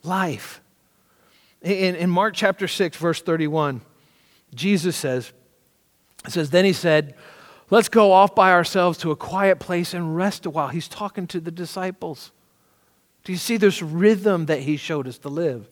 life. 0.02 0.60
In, 1.62 1.94
in 1.94 2.10
Mark 2.10 2.34
chapter 2.34 2.66
6, 2.66 2.96
verse 2.96 3.22
31, 3.22 3.82
Jesus 4.52 4.96
says, 4.96 5.32
it 6.24 6.32
says, 6.32 6.50
Then 6.50 6.64
he 6.64 6.72
said, 6.72 7.14
Let's 7.70 7.88
go 7.88 8.10
off 8.10 8.34
by 8.34 8.50
ourselves 8.50 8.98
to 8.98 9.12
a 9.12 9.16
quiet 9.16 9.60
place 9.60 9.94
and 9.94 10.16
rest 10.16 10.44
a 10.44 10.50
while. 10.50 10.68
He's 10.68 10.88
talking 10.88 11.28
to 11.28 11.38
the 11.38 11.52
disciples. 11.52 12.32
Do 13.22 13.30
you 13.30 13.38
see 13.38 13.58
this 13.58 13.80
rhythm 13.80 14.46
that 14.46 14.62
he 14.62 14.76
showed 14.76 15.06
us 15.06 15.18
to 15.18 15.28
live? 15.28 15.68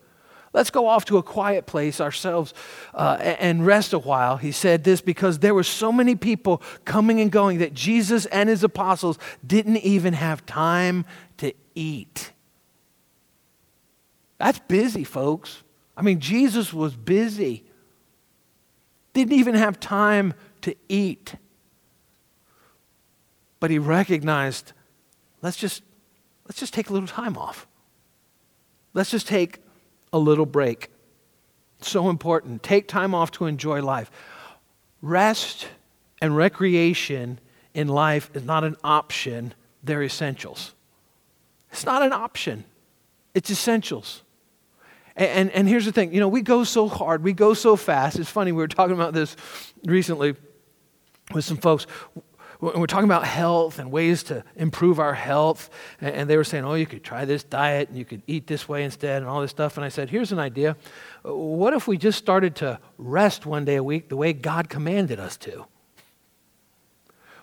Let's 0.53 0.70
go 0.70 0.87
off 0.87 1.05
to 1.07 1.18
a 1.18 1.24
quiet 1.24 1.66
place 1.66 2.00
ourselves 2.00 2.55
uh, 2.94 3.18
and 3.20 3.66
rest 3.66 3.92
a 3.92 3.98
while. 3.98 4.37
He 4.37 4.53
said 4.53 4.85
this 4.85 5.00
because 5.00 5.40
there 5.40 5.55
were 5.55 5.64
so 5.64 5.90
many 5.90 6.14
people 6.14 6.62
coming 6.85 7.20
and 7.20 7.33
going 7.33 7.59
that 7.59 7.74
Jesus 7.74 8.26
and 8.26 8.48
his 8.48 8.62
apostles 8.62 9.18
didn't 9.44 9.79
even 9.79 10.14
have 10.14 10.46
time 10.46 11.05
to 11.38 11.53
eat. 11.81 12.33
That's 14.38 14.59
busy, 14.59 15.05
folks. 15.05 15.62
I 15.97 16.03
mean, 16.03 16.21
Jesus 16.21 16.73
was 16.73 16.95
busy, 16.95 17.64
didn't 19.14 19.33
even 19.33 19.55
have 19.55 19.81
time 19.81 20.35
to 20.62 20.75
eat. 20.88 21.35
But 23.59 23.71
he 23.71 23.79
recognized 23.79 24.73
let's 25.43 25.57
just, 25.57 25.83
let's 26.47 26.61
just 26.61 26.75
take 26.75 26.90
a 26.90 26.93
little 26.93 27.09
time 27.09 27.37
off. 27.37 27.66
Let's 28.93 29.11
just 29.11 29.27
take 29.27 29.59
a 30.12 30.19
little 30.19 30.47
break. 30.47 30.90
So 31.81 32.11
important. 32.11 32.62
Take 32.62 32.88
time 32.88 33.14
off 33.14 33.31
to 33.33 33.47
enjoy 33.47 33.83
life. 33.83 34.11
Rest 35.01 35.69
and 36.21 36.37
recreation 36.37 37.40
in 37.73 37.88
life 37.88 38.31
is 38.35 38.45
not 38.45 38.64
an 38.64 38.77
option, 38.85 39.55
they're 39.83 40.03
essentials. 40.03 40.75
It's 41.72 41.87
not 41.87 42.02
an 42.02 42.12
option, 42.12 42.64
it's 43.35 43.50
essentials. 43.50 44.22
And, 45.16 45.28
and, 45.28 45.50
and, 45.50 45.68
here's 45.68 45.85
the 45.85 45.92
thing 45.92 46.14
you 46.14 46.20
know, 46.20 46.28
we 46.28 46.42
go 46.42 46.64
so 46.64 46.88
hard, 46.88 47.22
we 47.22 47.33
go 47.33 47.54
so 47.54 47.76
fast. 47.76 48.18
It's 48.18 48.30
funny, 48.30 48.52
we 48.52 48.59
were 48.59 48.68
talking 48.68 48.94
about 48.94 49.12
this 49.12 49.37
recently 49.85 50.35
with 51.33 51.44
some 51.44 51.56
folks. 51.56 51.87
We're 52.61 52.87
talking 52.87 53.06
about 53.06 53.24
health 53.24 53.78
and 53.78 53.90
ways 53.90 54.22
to 54.24 54.44
improve 54.54 55.00
our 55.00 55.14
health. 55.14 55.70
And 56.00 56.28
they 56.28 56.37
were 56.37 56.44
saying, 56.44 56.66
oh, 56.66 56.74
you 56.74 56.85
could 56.85 57.02
try 57.02 57.24
this 57.24 57.42
diet 57.42 57.88
and 57.88 57.96
you 57.96 58.04
could 58.04 58.22
eat 58.26 58.46
this 58.46 58.68
way 58.68 58.85
instead 58.85 59.22
and 59.22 59.30
all 59.30 59.40
this 59.40 59.50
stuff. 59.50 59.78
And 59.78 59.85
I 59.85 59.88
said, 59.88 60.11
here's 60.11 60.30
an 60.30 60.38
idea. 60.38 60.76
What 61.22 61.72
if 61.72 61.88
we 61.88 61.96
just 61.96 62.18
started 62.18 62.54
to 62.56 62.78
rest 62.98 63.46
one 63.46 63.64
day 63.64 63.76
a 63.76 63.83
week 63.83 64.11
the 64.11 64.16
way 64.16 64.35
God 64.35 64.68
commanded 64.68 65.18
us 65.18 65.38
to? 65.38 65.64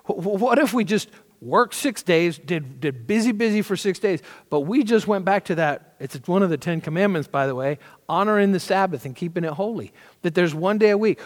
What 0.06 0.60
if 0.60 0.72
we 0.72 0.84
just 0.84 1.10
worked 1.42 1.74
six 1.74 2.04
days, 2.04 2.38
did, 2.38 2.80
did 2.80 3.08
busy, 3.08 3.32
busy 3.32 3.62
for 3.62 3.76
six 3.76 4.00
days, 4.00 4.22
but 4.50 4.62
we 4.62 4.84
just 4.84 5.08
went 5.08 5.26
back 5.26 5.46
to 5.46 5.56
that. 5.56 5.96
It's 6.00 6.16
one 6.28 6.44
of 6.44 6.50
the 6.50 6.58
Ten 6.58 6.82
Commandments, 6.82 7.28
by 7.28 7.48
the 7.48 7.56
way, 7.56 7.80
honoring 8.10 8.52
the 8.52 8.60
Sabbath 8.60 9.06
and 9.06 9.16
keeping 9.16 9.44
it 9.44 9.52
holy. 9.52 9.94
That 10.24 10.36
there's 10.36 10.56
one 10.56 10.78
day 10.78 10.90
a 10.90 10.98
week. 10.98 11.20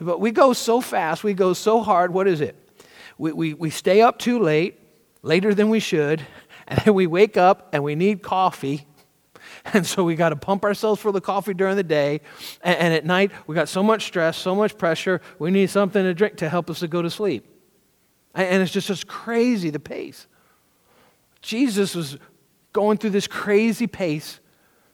But 0.00 0.20
we 0.20 0.30
go 0.30 0.52
so 0.52 0.80
fast, 0.80 1.24
we 1.24 1.34
go 1.34 1.52
so 1.52 1.80
hard. 1.80 2.12
What 2.12 2.26
is 2.26 2.40
it? 2.40 2.56
We, 3.18 3.32
we, 3.32 3.54
we 3.54 3.70
stay 3.70 4.00
up 4.00 4.18
too 4.18 4.38
late, 4.38 4.78
later 5.22 5.54
than 5.54 5.68
we 5.68 5.80
should, 5.80 6.22
and 6.66 6.78
then 6.80 6.94
we 6.94 7.06
wake 7.06 7.36
up 7.36 7.68
and 7.72 7.84
we 7.84 7.94
need 7.94 8.22
coffee. 8.22 8.86
And 9.74 9.86
so 9.86 10.04
we 10.04 10.14
got 10.14 10.30
to 10.30 10.36
pump 10.36 10.64
ourselves 10.64 11.02
for 11.02 11.12
the 11.12 11.20
coffee 11.20 11.52
during 11.52 11.76
the 11.76 11.82
day. 11.82 12.22
And, 12.62 12.78
and 12.78 12.94
at 12.94 13.04
night, 13.04 13.30
we 13.46 13.54
got 13.54 13.68
so 13.68 13.82
much 13.82 14.06
stress, 14.06 14.38
so 14.38 14.54
much 14.54 14.78
pressure, 14.78 15.20
we 15.38 15.50
need 15.50 15.68
something 15.68 16.02
to 16.02 16.14
drink 16.14 16.38
to 16.38 16.48
help 16.48 16.70
us 16.70 16.80
to 16.80 16.88
go 16.88 17.02
to 17.02 17.10
sleep. 17.10 17.49
And 18.34 18.62
it's 18.62 18.72
just 18.72 18.86
just 18.86 19.06
crazy 19.06 19.70
the 19.70 19.80
pace. 19.80 20.26
Jesus 21.42 21.94
was 21.94 22.18
going 22.72 22.98
through 22.98 23.10
this 23.10 23.26
crazy 23.26 23.86
pace, 23.86 24.40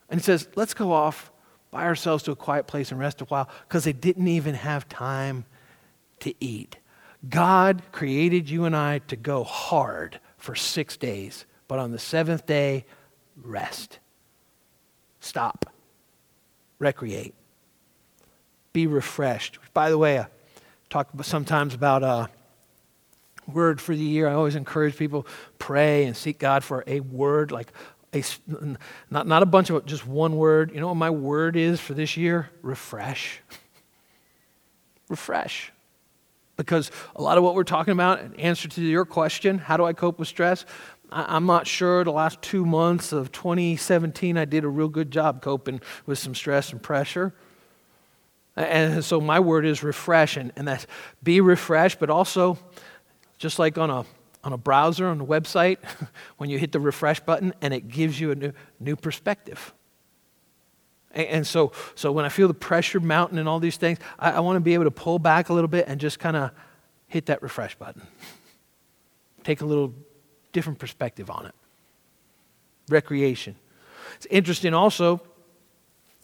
and 0.09 0.21
he 0.21 0.25
says, 0.25 0.49
Let's 0.55 0.75
go 0.75 0.93
off 0.93 1.31
by 1.71 1.85
ourselves 1.85 2.23
to 2.25 2.33
a 2.33 2.37
quiet 2.37 2.67
place 2.67 2.91
and 2.91 3.01
rest 3.01 3.21
a 3.21 3.25
while 3.27 3.49
because 3.69 3.85
they 3.85 3.93
didn't 3.93 4.29
even 4.29 4.55
have 4.55 4.89
time 4.89 5.45
to 6.21 6.35
eat. 6.41 6.77
God 7.29 7.83
created 7.93 8.49
you 8.49 8.65
and 8.65 8.77
I 8.77 8.99
to 9.09 9.17
go 9.17 9.45
hard 9.45 10.21
for 10.39 10.55
six 10.55 10.97
days, 10.97 11.45
but 11.69 11.79
on 11.79 11.91
the 11.91 11.99
seventh 11.99 12.47
day, 12.47 12.85
rest. 13.43 13.99
Stop. 15.21 15.67
Recreate. 16.79 17.35
Be 18.73 18.87
refreshed. 18.87 19.59
By 19.75 19.91
the 19.91 19.99
way, 19.99 20.21
I 20.21 20.27
talk 20.89 21.09
sometimes 21.23 21.75
about 21.75 22.03
uh, 22.03 22.27
word 23.53 23.81
for 23.81 23.95
the 23.95 24.03
year. 24.03 24.29
I 24.29 24.35
always 24.35 24.57
encourage 24.57 24.97
people 24.97 25.27
pray 25.59 26.05
and 26.05 26.17
seek 26.17 26.39
God 26.39 26.65
for 26.65 26.85
a 26.87 27.01
word, 27.01 27.51
like 27.51 27.73
a, 28.15 28.23
not, 29.11 29.27
not 29.27 29.43
a 29.43 29.47
bunch 29.47 29.71
of 29.71 29.85
just 29.87 30.07
one 30.07 30.37
word. 30.37 30.73
You 30.75 30.81
know 30.81 30.89
what 30.89 30.97
my 30.97 31.11
word 31.11 31.57
is 31.57 31.81
for 31.81 31.95
this 31.95 32.17
year? 32.17 32.51
Refresh. 32.63 33.41
Refresh. 35.09 35.73
Because 36.57 36.91
a 37.15 37.23
lot 37.23 37.37
of 37.37 37.45
what 37.45 37.55
we're 37.55 37.65
talking 37.65 37.93
about, 37.93 38.21
in 38.21 38.35
answer 38.37 38.69
to 38.69 38.81
your 38.81 39.05
question, 39.05 39.59
how 39.59 39.77
do 39.77 39.85
I 39.85 39.93
cope 39.93 40.19
with 40.19 40.29
stress? 40.29 40.65
I, 41.11 41.37
I'm 41.37 41.47
not 41.47 41.67
sure. 41.67 42.03
The 42.05 42.13
last 42.13 42.41
two 42.41 42.65
months 42.65 43.13
of 43.13 43.31
2017, 43.33 44.39
I 44.39 44.45
did 44.47 44.65
a 44.65 44.69
real 44.69 44.89
good 44.89 45.11
job 45.11 45.43
coping 45.43 45.81
with 46.07 46.19
some 46.19 46.35
stress 46.35 46.73
and 46.73 46.83
pressure. 46.83 47.35
And 48.57 49.05
so 49.05 49.21
my 49.21 49.39
word 49.39 49.67
is 49.67 49.83
refresh, 49.83 50.39
and, 50.39 50.51
and 50.57 50.67
that's 50.67 50.87
be 51.23 51.43
refreshed, 51.43 52.01
but 52.01 52.09
also 52.09 52.59
just 53.39 53.59
like 53.59 53.79
on 53.79 53.91
a, 53.91 54.05
on 54.45 54.53
a 54.53 54.57
browser, 54.57 55.07
on 55.07 55.21
a 55.21 55.25
website, 55.25 55.79
when 56.37 56.51
you 56.51 56.59
hit 56.59 56.73
the 56.73 56.81
refresh 56.81 57.21
button 57.21 57.53
and 57.61 57.75
it 57.75 57.89
gives 57.89 58.21
you 58.21 58.31
a 58.31 58.35
new, 58.35 58.53
new 58.81 58.97
perspective. 58.97 59.75
And, 61.13 61.27
and 61.27 61.47
so, 61.47 61.73
so 61.95 62.13
when 62.13 62.25
I 62.25 62.29
feel 62.29 62.49
the 62.49 62.55
pressure 62.55 63.01
mounting 63.01 63.39
and 63.39 63.49
all 63.49 63.61
these 63.61 63.77
things, 63.77 63.99
I, 64.19 64.33
I 64.33 64.41
want 64.41 64.57
to 64.57 64.61
be 64.61 64.75
able 64.75 64.85
to 64.85 64.91
pull 64.91 65.19
back 65.19 65.49
a 65.49 65.53
little 65.53 65.69
bit 65.69 65.87
and 65.89 66.01
just 66.01 66.19
kind 66.19 66.37
of 66.37 66.51
hit 67.09 67.27
that 67.27 67.43
refresh 67.43 67.75
button. 67.77 68.03
Take 69.45 69.61
a 69.61 69.67
little 69.67 69.95
different 70.53 70.79
perspective 70.79 71.31
on 71.31 71.47
it. 71.47 71.55
Recreation. 72.89 73.57
It's 74.17 74.27
interesting 74.31 74.75
also, 74.75 75.21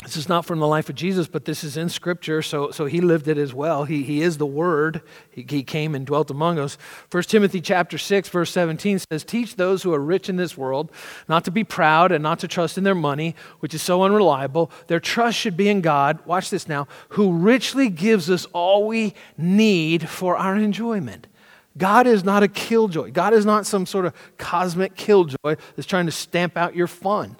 this 0.02 0.16
is 0.16 0.28
not 0.28 0.44
from 0.44 0.58
the 0.58 0.66
life 0.66 0.88
of 0.88 0.94
Jesus, 0.94 1.28
but 1.28 1.44
this 1.44 1.62
is 1.62 1.76
in 1.76 1.88
Scripture, 1.88 2.42
so, 2.42 2.70
so 2.70 2.86
he 2.86 3.00
lived 3.00 3.28
it 3.28 3.38
as 3.38 3.54
well. 3.54 3.84
He, 3.84 4.02
he 4.02 4.20
is 4.20 4.38
the 4.38 4.46
Word. 4.46 5.00
He, 5.30 5.46
he 5.48 5.62
came 5.62 5.94
and 5.94 6.04
dwelt 6.04 6.30
among 6.30 6.58
us. 6.58 6.76
1 7.10 7.22
Timothy 7.24 7.60
chapter 7.60 7.98
6, 7.98 8.28
verse 8.28 8.50
17 8.50 8.98
says, 8.98 9.24
Teach 9.24 9.56
those 9.56 9.82
who 9.82 9.94
are 9.94 10.00
rich 10.00 10.28
in 10.28 10.36
this 10.36 10.56
world 10.56 10.90
not 11.28 11.44
to 11.44 11.50
be 11.50 11.64
proud 11.64 12.10
and 12.10 12.22
not 12.22 12.40
to 12.40 12.48
trust 12.48 12.76
in 12.76 12.84
their 12.84 12.94
money, 12.94 13.36
which 13.60 13.74
is 13.74 13.82
so 13.82 14.02
unreliable. 14.02 14.70
Their 14.88 15.00
trust 15.00 15.38
should 15.38 15.56
be 15.56 15.68
in 15.68 15.80
God, 15.80 16.24
watch 16.26 16.50
this 16.50 16.68
now, 16.68 16.88
who 17.10 17.32
richly 17.32 17.88
gives 17.88 18.28
us 18.28 18.46
all 18.52 18.86
we 18.86 19.14
need 19.38 20.08
for 20.08 20.36
our 20.36 20.56
enjoyment. 20.56 21.26
God 21.78 22.06
is 22.06 22.24
not 22.24 22.42
a 22.42 22.48
killjoy. 22.48 23.12
God 23.12 23.32
is 23.32 23.46
not 23.46 23.66
some 23.66 23.86
sort 23.86 24.04
of 24.04 24.14
cosmic 24.36 24.94
killjoy 24.94 25.56
that's 25.76 25.86
trying 25.86 26.06
to 26.06 26.12
stamp 26.12 26.56
out 26.56 26.76
your 26.76 26.86
fun. 26.86 27.36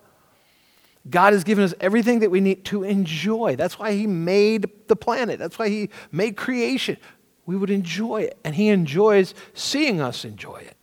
God 1.09 1.33
has 1.33 1.45
given 1.45 1.65
us 1.65 1.75
everything 1.81 2.21
that 2.21 2.31
we 2.31 2.41
need 2.41 2.65
to 2.67 2.85
enjoy. 2.85 3.57
That's 3.57 3.79
why 3.79 3.93
He 3.93 4.07
made 4.07 4.71
the 4.89 4.97
planet, 4.97 5.39
that's 5.39 5.59
why 5.59 5.69
He 5.69 5.91
made 6.11 6.37
creation. 6.37 6.97
We 7.45 7.57
would 7.57 7.71
enjoy 7.71 8.23
it, 8.23 8.39
and 8.45 8.55
He 8.55 8.69
enjoys 8.69 9.35
seeing 9.53 10.01
us 10.01 10.25
enjoy 10.25 10.59
it. 10.59 10.77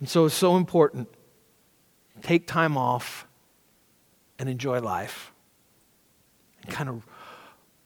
And 0.00 0.08
so 0.08 0.26
it's 0.26 0.34
so 0.34 0.56
important. 0.56 1.08
Take 2.22 2.46
time 2.46 2.76
off 2.76 3.26
and 4.38 4.48
enjoy 4.48 4.80
life. 4.80 5.32
And 6.62 6.72
kind 6.72 6.88
of 6.88 7.06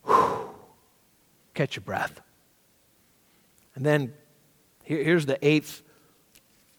whew, 0.04 0.50
catch 1.54 1.76
your 1.76 1.83
breath. 1.83 2.20
And 3.74 3.85
then 3.85 4.14
here, 4.83 5.02
here's 5.02 5.26
the 5.26 5.38
eighth 5.46 5.83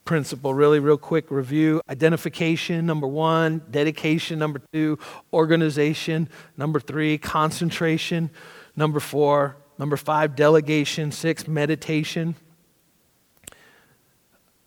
principle, 0.06 0.54
really, 0.54 0.80
real 0.80 0.98
quick 0.98 1.30
review 1.30 1.82
identification, 1.90 2.86
number 2.86 3.08
one, 3.08 3.62
dedication, 3.70 4.40
number 4.40 4.62
two, 4.74 4.98
organization, 5.32 6.28
number 6.58 6.80
three, 6.80 7.18
concentration, 7.18 8.30
number 8.76 9.00
four, 9.00 9.58
number 9.78 9.98
five, 9.98 10.36
delegation, 10.36 11.12
six, 11.12 11.48
meditation. 11.48 12.36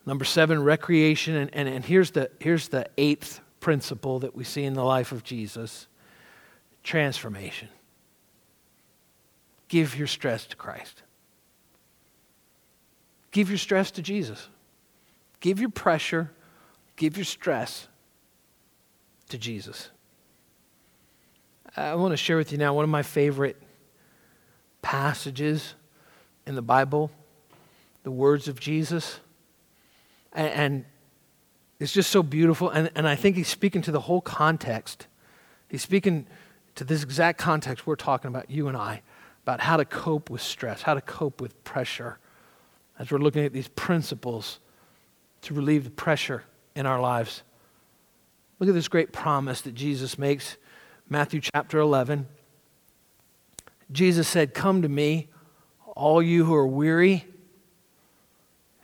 Number 0.05 0.25
seven, 0.25 0.63
recreation. 0.63 1.35
And, 1.35 1.49
and, 1.53 1.67
and 1.67 1.83
here's, 1.83 2.11
the, 2.11 2.29
here's 2.39 2.67
the 2.69 2.87
eighth 2.97 3.41
principle 3.59 4.19
that 4.19 4.35
we 4.35 4.43
see 4.43 4.63
in 4.63 4.73
the 4.73 4.83
life 4.83 5.11
of 5.11 5.23
Jesus 5.23 5.87
transformation. 6.83 7.67
Give 9.67 9.95
your 9.97 10.05
stress 10.05 10.45
to 10.47 10.55
Christ. 10.55 11.01
Give 13.31 13.49
your 13.49 13.57
stress 13.57 13.89
to 13.91 14.03
Jesus. 14.03 14.47
Give 15.45 15.59
your 15.59 15.69
pressure, 15.69 16.31
give 16.95 17.17
your 17.17 17.23
stress 17.23 17.87
to 19.29 19.37
Jesus. 19.37 19.91
I 21.77 21.93
want 21.93 22.13
to 22.13 22.17
share 22.17 22.35
with 22.35 22.51
you 22.51 22.57
now 22.57 22.73
one 22.73 22.83
of 22.83 22.89
my 22.89 23.03
favorite 23.03 23.61
passages 24.81 25.75
in 26.47 26.55
the 26.55 26.63
Bible, 26.63 27.11
the 28.01 28.09
words 28.09 28.47
of 28.47 28.59
Jesus. 28.59 29.19
And, 30.33 30.47
and 30.47 30.85
it's 31.79 31.91
just 31.91 32.09
so 32.09 32.23
beautiful. 32.23 32.71
And, 32.71 32.89
and 32.95 33.07
I 33.07 33.13
think 33.13 33.35
he's 33.35 33.47
speaking 33.47 33.83
to 33.83 33.91
the 33.91 33.99
whole 33.99 34.21
context. 34.21 35.05
He's 35.69 35.83
speaking 35.83 36.25
to 36.73 36.83
this 36.83 37.03
exact 37.03 37.37
context 37.37 37.85
we're 37.85 37.97
talking 37.97 38.29
about, 38.29 38.49
you 38.49 38.67
and 38.67 38.75
I, 38.75 39.03
about 39.43 39.59
how 39.59 39.77
to 39.77 39.85
cope 39.85 40.31
with 40.31 40.41
stress, 40.41 40.81
how 40.81 40.95
to 40.95 41.01
cope 41.01 41.39
with 41.39 41.63
pressure, 41.63 42.17
as 42.97 43.11
we're 43.11 43.19
looking 43.19 43.45
at 43.45 43.53
these 43.53 43.67
principles 43.67 44.59
to 45.45 45.53
relieve 45.53 45.83
the 45.83 45.91
pressure 45.91 46.43
in 46.75 46.85
our 46.85 46.99
lives. 46.99 47.43
Look 48.59 48.67
at 48.67 48.75
this 48.75 48.87
great 48.87 49.11
promise 49.11 49.61
that 49.61 49.75
Jesus 49.75 50.17
makes. 50.17 50.57
Matthew 51.07 51.39
chapter 51.41 51.79
11. 51.79 52.27
Jesus 53.91 54.27
said, 54.27 54.53
Come 54.53 54.81
to 54.81 54.89
me, 54.89 55.29
all 55.95 56.21
you 56.21 56.45
who 56.45 56.55
are 56.55 56.65
weary 56.65 57.25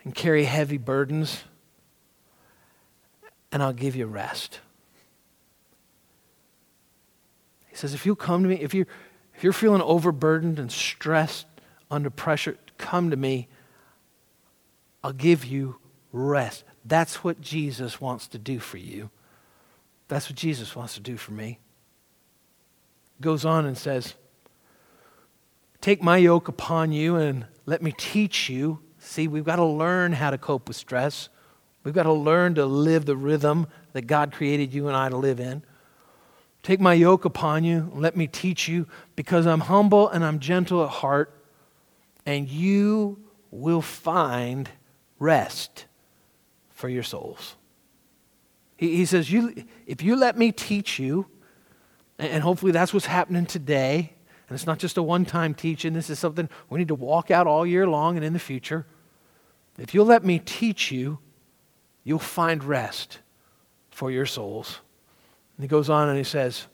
and 0.04 0.14
carry 0.14 0.44
heavy 0.44 0.78
burdens, 0.78 1.44
and 3.52 3.64
I'll 3.64 3.74
give 3.74 3.96
you 3.96 4.06
rest. 4.06 4.60
He 7.70 7.76
says, 7.76 7.96
If 7.96 8.06
you 8.06 8.16
come 8.16 8.44
to 8.44 8.50
me, 8.50 8.56
if, 8.56 8.76
you, 8.76 8.86
if 9.36 9.44
you're 9.44 9.52
feeling 9.52 9.82
overburdened 9.82 10.60
and 10.60 10.72
stressed 10.72 11.48
under 11.90 12.12
pressure, 12.12 12.58
come 12.78 13.10
to 13.10 13.18
me. 13.18 13.48
I'll 15.04 15.14
give 15.14 15.44
you 15.44 15.78
rest. 16.12 16.64
That's 16.86 17.24
what 17.24 17.42
Jesus 17.42 18.02
wants 18.02 18.28
to 18.28 18.38
do 18.38 18.60
for 18.60 18.78
you. 18.78 19.10
That's 20.08 20.30
what 20.30 20.36
Jesus 20.36 20.76
wants 20.76 20.96
to 20.96 21.00
do 21.00 21.18
for 21.18 21.32
me. 21.32 21.60
Goes 23.22 23.46
on 23.46 23.66
and 23.66 23.78
says, 23.78 24.16
Take 25.80 26.04
my 26.04 26.18
yoke 26.18 26.48
upon 26.48 26.92
you 26.92 27.16
and 27.16 27.46
let 27.66 27.82
me 27.82 27.94
teach 27.98 28.50
you. 28.50 28.80
See, 29.00 29.28
we've 29.28 29.46
got 29.46 29.56
to 29.56 29.66
learn 29.66 30.14
how 30.14 30.30
to 30.30 30.38
cope 30.38 30.68
with 30.68 30.78
stress. 30.78 31.30
We've 31.84 31.94
got 31.94 32.04
to 32.04 32.14
learn 32.14 32.56
to 32.56 32.66
live 32.66 33.06
the 33.06 33.16
rhythm 33.16 33.68
that 33.94 34.04
God 34.04 34.32
created 34.32 34.74
you 34.74 34.88
and 34.88 34.96
I 34.96 35.10
to 35.10 35.18
live 35.18 35.40
in. 35.40 35.64
Take 36.62 36.80
my 36.80 36.94
yoke 36.94 37.26
upon 37.26 37.64
you 37.64 37.90
and 37.94 38.02
let 38.02 38.16
me 38.16 38.28
teach 38.28 38.68
you 38.68 38.88
because 39.16 39.48
I'm 39.48 39.62
humble 39.62 40.08
and 40.10 40.24
I'm 40.24 40.40
gentle 40.40 40.84
at 40.84 40.90
heart, 40.90 41.34
and 42.26 42.48
you 42.48 43.18
will 43.50 43.82
find 43.82 44.70
rest 45.18 45.86
for 46.82 46.90
your 46.90 47.04
souls. 47.04 47.56
He, 48.76 48.98
he 48.98 49.06
says, 49.06 49.32
you, 49.32 49.54
If 49.86 50.02
you 50.02 50.16
let 50.16 50.38
me 50.38 50.52
teach 50.52 51.00
you, 51.00 51.28
and 52.18 52.44
hopefully 52.44 52.72
that's 52.72 52.94
what's 52.94 53.06
happening 53.06 53.46
today, 53.46 54.14
and 54.50 54.56
it's 54.56 54.66
not 54.66 54.80
just 54.80 54.98
a 54.98 55.04
one 55.04 55.24
time 55.24 55.54
teaching, 55.54 55.94
this 55.94 56.10
is 56.10 56.20
something 56.20 56.50
we 56.70 56.80
need 56.80 56.90
to 56.90 56.96
walk 56.96 57.32
out 57.32 57.48
all 57.48 57.66
year 57.66 57.88
long 57.88 58.18
and 58.18 58.26
in 58.26 58.34
the 58.34 58.40
future. 58.40 58.86
If 59.78 59.94
you'll 59.94 60.08
let 60.08 60.26
me 60.26 60.40
teach 60.40 60.92
you, 60.92 61.20
you'll 62.04 62.20
find 62.20 62.64
rest 62.64 63.20
for 63.92 64.10
your 64.12 64.26
souls. 64.26 64.82
And 65.56 65.64
he 65.64 65.68
goes 65.68 65.90
on 65.90 66.10
and 66.10 66.18
he 66.18 66.24
says, 66.24 66.66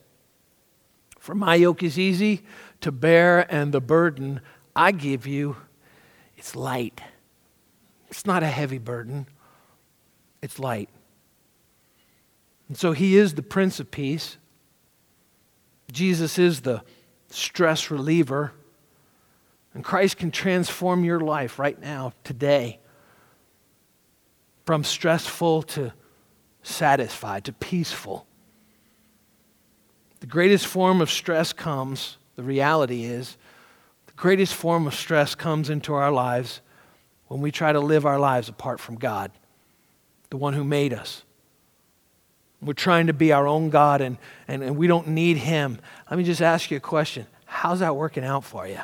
For 1.20 1.36
my 1.36 1.56
yoke 1.56 1.84
is 1.84 2.00
easy 2.00 2.44
to 2.80 2.92
bear, 2.94 3.46
and 3.54 3.74
the 3.74 3.82
burden 3.82 4.40
I 4.74 4.94
give 4.94 5.28
you, 5.28 5.58
it's 6.38 6.56
light. 6.56 7.02
It's 8.10 8.26
not 8.26 8.42
a 8.42 8.48
heavy 8.48 8.78
burden 8.78 9.28
it's 10.42 10.60
light. 10.60 10.90
And 12.68 12.78
so 12.78 12.92
he 12.92 13.18
is 13.18 13.34
the 13.34 13.42
Prince 13.42 13.80
of 13.80 13.92
Peace. 13.92 14.38
Jesus 15.92 16.38
is 16.38 16.62
the 16.62 16.84
stress 17.30 17.90
reliever. 17.90 18.52
And 19.74 19.84
Christ 19.84 20.18
can 20.18 20.32
transform 20.32 21.04
your 21.04 21.20
life 21.20 21.60
right 21.60 21.80
now, 21.80 22.14
today, 22.24 22.80
from 24.66 24.84
stressful 24.84 25.64
to 25.64 25.94
satisfied, 26.64 27.46
to 27.46 27.54
peaceful. 27.54 28.26
The 30.20 30.28
greatest 30.28 30.66
form 30.66 31.00
of 31.00 31.12
stress 31.12 31.54
comes, 31.54 32.18
the 32.36 32.44
reality 32.44 33.06
is, 33.06 33.38
the 34.08 34.14
greatest 34.14 34.54
form 34.54 34.88
of 34.88 34.96
stress 34.96 35.36
comes 35.36 35.70
into 35.70 35.94
our 35.94 36.12
lives 36.12 36.62
when 37.28 37.40
we 37.40 37.52
try 37.52 37.72
to 37.72 37.80
live 37.80 38.06
our 38.06 38.20
lives 38.20 38.50
apart 38.50 38.80
from 38.80 38.96
God 38.96 39.32
the 40.30 40.38
one 40.38 40.54
who 40.54 40.64
made 40.64 40.94
us. 40.94 41.24
We're 42.62 42.74
trying 42.74 43.08
to 43.08 43.14
be 43.14 43.32
our 43.32 43.48
own 43.48 43.70
God 43.70 44.02
and, 44.02 44.18
and, 44.48 44.64
and 44.64 44.78
we 44.78 44.88
don't 44.88 45.10
need 45.10 45.38
Him. 45.38 45.80
Let 46.10 46.18
me 46.18 46.24
just 46.24 46.42
ask 46.42 46.72
you 46.72 46.78
a 46.78 46.82
question 46.82 47.28
How's 47.46 47.80
that 47.80 47.96
working 47.96 48.24
out 48.24 48.44
for 48.44 48.68
you? 48.68 48.80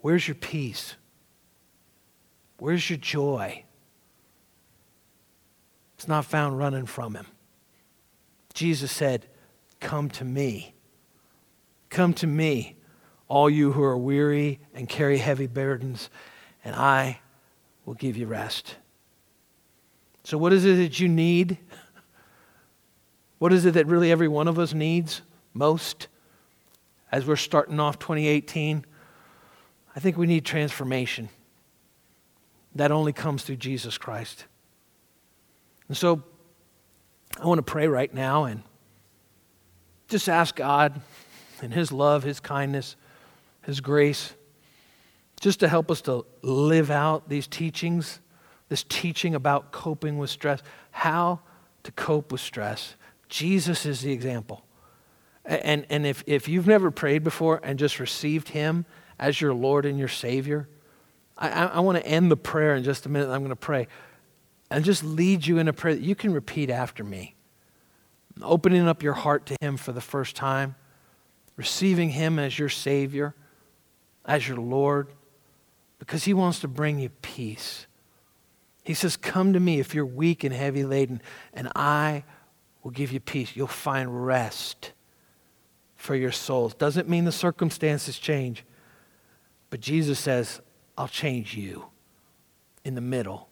Where's 0.00 0.26
your 0.26 0.34
peace? 0.34 0.94
Where's 2.58 2.88
your 2.88 2.98
joy? 2.98 3.64
It's 5.96 6.08
not 6.08 6.24
found 6.24 6.58
running 6.58 6.86
from 6.86 7.14
Him. 7.14 7.26
Jesus 8.54 8.92
said, 8.92 9.26
Come 9.80 10.10
to 10.10 10.24
me. 10.24 10.74
Come 11.90 12.14
to 12.14 12.26
me, 12.26 12.76
all 13.28 13.50
you 13.50 13.72
who 13.72 13.82
are 13.82 13.98
weary 13.98 14.60
and 14.74 14.88
carry 14.88 15.18
heavy 15.18 15.46
burdens, 15.46 16.08
and 16.64 16.74
I 16.74 17.20
will 17.84 17.94
give 17.94 18.16
you 18.16 18.26
rest. 18.26 18.76
So, 20.32 20.38
what 20.38 20.54
is 20.54 20.64
it 20.64 20.76
that 20.76 20.98
you 20.98 21.08
need? 21.08 21.58
What 23.38 23.52
is 23.52 23.66
it 23.66 23.74
that 23.74 23.86
really 23.86 24.10
every 24.10 24.28
one 24.28 24.48
of 24.48 24.58
us 24.58 24.72
needs 24.72 25.20
most 25.52 26.08
as 27.10 27.26
we're 27.26 27.36
starting 27.36 27.78
off 27.78 27.98
2018? 27.98 28.86
I 29.94 30.00
think 30.00 30.16
we 30.16 30.26
need 30.26 30.46
transformation. 30.46 31.28
That 32.76 32.90
only 32.90 33.12
comes 33.12 33.42
through 33.42 33.56
Jesus 33.56 33.98
Christ. 33.98 34.46
And 35.88 35.98
so, 35.98 36.22
I 37.38 37.44
want 37.44 37.58
to 37.58 37.70
pray 37.70 37.86
right 37.86 38.14
now 38.14 38.44
and 38.44 38.62
just 40.08 40.30
ask 40.30 40.56
God 40.56 40.98
and 41.60 41.74
His 41.74 41.92
love, 41.92 42.22
His 42.22 42.40
kindness, 42.40 42.96
His 43.64 43.82
grace, 43.82 44.32
just 45.42 45.60
to 45.60 45.68
help 45.68 45.90
us 45.90 46.00
to 46.00 46.24
live 46.40 46.90
out 46.90 47.28
these 47.28 47.46
teachings 47.46 48.20
this 48.72 48.86
teaching 48.88 49.34
about 49.34 49.70
coping 49.70 50.16
with 50.16 50.30
stress, 50.30 50.62
how 50.92 51.40
to 51.82 51.92
cope 51.92 52.32
with 52.32 52.40
stress. 52.40 52.94
Jesus 53.28 53.84
is 53.84 54.00
the 54.00 54.10
example. 54.10 54.64
And, 55.44 55.84
and 55.90 56.06
if, 56.06 56.24
if 56.26 56.48
you've 56.48 56.66
never 56.66 56.90
prayed 56.90 57.22
before 57.22 57.60
and 57.62 57.78
just 57.78 58.00
received 58.00 58.48
Him 58.48 58.86
as 59.18 59.42
your 59.42 59.52
Lord 59.52 59.84
and 59.84 59.98
your 59.98 60.08
Savior, 60.08 60.70
I, 61.36 61.50
I, 61.50 61.64
I 61.66 61.80
want 61.80 61.98
to 61.98 62.06
end 62.06 62.30
the 62.30 62.36
prayer 62.36 62.74
in 62.74 62.82
just 62.82 63.04
a 63.04 63.10
minute. 63.10 63.28
I'm 63.28 63.40
going 63.40 63.50
to 63.50 63.56
pray 63.56 63.88
and 64.70 64.82
just 64.86 65.04
lead 65.04 65.46
you 65.46 65.58
in 65.58 65.68
a 65.68 65.74
prayer 65.74 65.94
that 65.94 66.02
you 66.02 66.14
can 66.14 66.32
repeat 66.32 66.70
after 66.70 67.04
me. 67.04 67.34
Opening 68.40 68.88
up 68.88 69.02
your 69.02 69.12
heart 69.12 69.44
to 69.44 69.56
Him 69.60 69.76
for 69.76 69.92
the 69.92 70.00
first 70.00 70.34
time, 70.34 70.76
receiving 71.56 72.08
Him 72.08 72.38
as 72.38 72.58
your 72.58 72.70
Savior, 72.70 73.34
as 74.24 74.48
your 74.48 74.56
Lord, 74.56 75.08
because 75.98 76.24
He 76.24 76.32
wants 76.32 76.60
to 76.60 76.68
bring 76.68 77.00
you 77.00 77.10
peace. 77.20 77.86
He 78.82 78.94
says, 78.94 79.16
Come 79.16 79.52
to 79.52 79.60
me 79.60 79.80
if 79.80 79.94
you're 79.94 80.06
weak 80.06 80.44
and 80.44 80.54
heavy 80.54 80.84
laden, 80.84 81.22
and 81.52 81.70
I 81.76 82.24
will 82.82 82.90
give 82.90 83.12
you 83.12 83.20
peace. 83.20 83.54
You'll 83.54 83.66
find 83.66 84.26
rest 84.26 84.92
for 85.94 86.16
your 86.16 86.32
souls. 86.32 86.74
Doesn't 86.74 87.08
mean 87.08 87.24
the 87.24 87.32
circumstances 87.32 88.18
change, 88.18 88.64
but 89.70 89.80
Jesus 89.80 90.18
says, 90.18 90.60
I'll 90.98 91.08
change 91.08 91.56
you 91.56 91.86
in 92.84 92.94
the 92.94 93.00
middle 93.00 93.48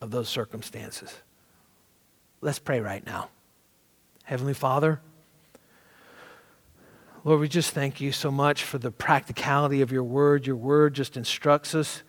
of 0.00 0.10
those 0.10 0.28
circumstances. 0.28 1.14
Let's 2.40 2.58
pray 2.58 2.80
right 2.80 3.04
now. 3.04 3.28
Heavenly 4.24 4.54
Father, 4.54 5.00
Lord, 7.24 7.40
we 7.40 7.48
just 7.48 7.70
thank 7.70 8.00
you 8.00 8.12
so 8.12 8.30
much 8.30 8.64
for 8.64 8.76
the 8.76 8.90
practicality 8.90 9.80
of 9.80 9.90
your 9.90 10.02
word. 10.02 10.46
Your 10.46 10.56
word 10.56 10.94
just 10.94 11.16
instructs 11.16 11.74
us, 11.74 12.02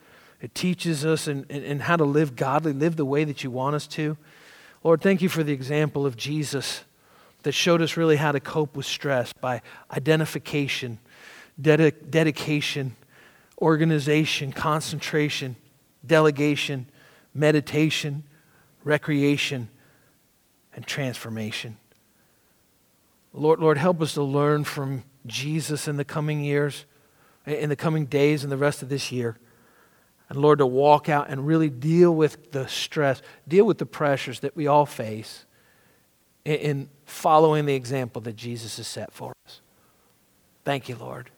it 0.45 0.53
teaches 0.53 1.03
us 1.03 1.27
and 1.27 1.43
in, 1.49 1.57
in, 1.57 1.63
in 1.63 1.79
how 1.79 1.95
to 1.95 2.03
live 2.03 2.35
godly, 2.35 2.71
live 2.71 2.97
the 2.97 3.03
way 3.03 3.23
that 3.23 3.43
you 3.43 3.49
want 3.49 3.75
us 3.75 3.87
to. 3.87 4.15
Lord, 4.83 5.01
thank 5.01 5.23
you 5.23 5.27
for 5.27 5.41
the 5.41 5.53
example 5.53 6.05
of 6.05 6.15
Jesus 6.15 6.83
that 7.41 7.53
showed 7.53 7.81
us 7.81 7.97
really 7.97 8.17
how 8.17 8.31
to 8.31 8.39
cope 8.39 8.77
with 8.77 8.85
stress 8.85 9.33
by 9.33 9.63
identification, 9.89 10.99
ded- 11.59 12.11
dedication, 12.11 12.95
organization, 13.59 14.51
concentration, 14.51 15.55
delegation, 16.05 16.85
meditation, 17.33 18.21
recreation, 18.83 19.67
and 20.75 20.85
transformation. 20.85 21.75
Lord, 23.33 23.59
Lord, 23.59 23.79
help 23.79 23.99
us 23.99 24.13
to 24.13 24.21
learn 24.21 24.63
from 24.63 25.05
Jesus 25.25 25.87
in 25.87 25.97
the 25.97 26.05
coming 26.05 26.43
years, 26.43 26.85
in 27.47 27.69
the 27.69 27.75
coming 27.75 28.05
days, 28.05 28.43
and 28.43 28.51
the 28.51 28.57
rest 28.57 28.83
of 28.83 28.89
this 28.89 29.11
year. 29.11 29.39
And 30.29 30.39
Lord, 30.39 30.59
to 30.59 30.65
walk 30.65 31.07
out 31.07 31.29
and 31.29 31.45
really 31.45 31.69
deal 31.69 32.13
with 32.13 32.51
the 32.51 32.67
stress, 32.67 33.21
deal 33.47 33.65
with 33.65 33.77
the 33.77 33.85
pressures 33.85 34.39
that 34.39 34.55
we 34.55 34.67
all 34.67 34.85
face 34.85 35.45
in, 36.43 36.55
in 36.55 36.89
following 37.05 37.65
the 37.65 37.75
example 37.75 38.21
that 38.23 38.35
Jesus 38.35 38.77
has 38.77 38.87
set 38.87 39.13
for 39.13 39.33
us. 39.45 39.61
Thank 40.63 40.89
you, 40.89 40.95
Lord. 40.95 41.29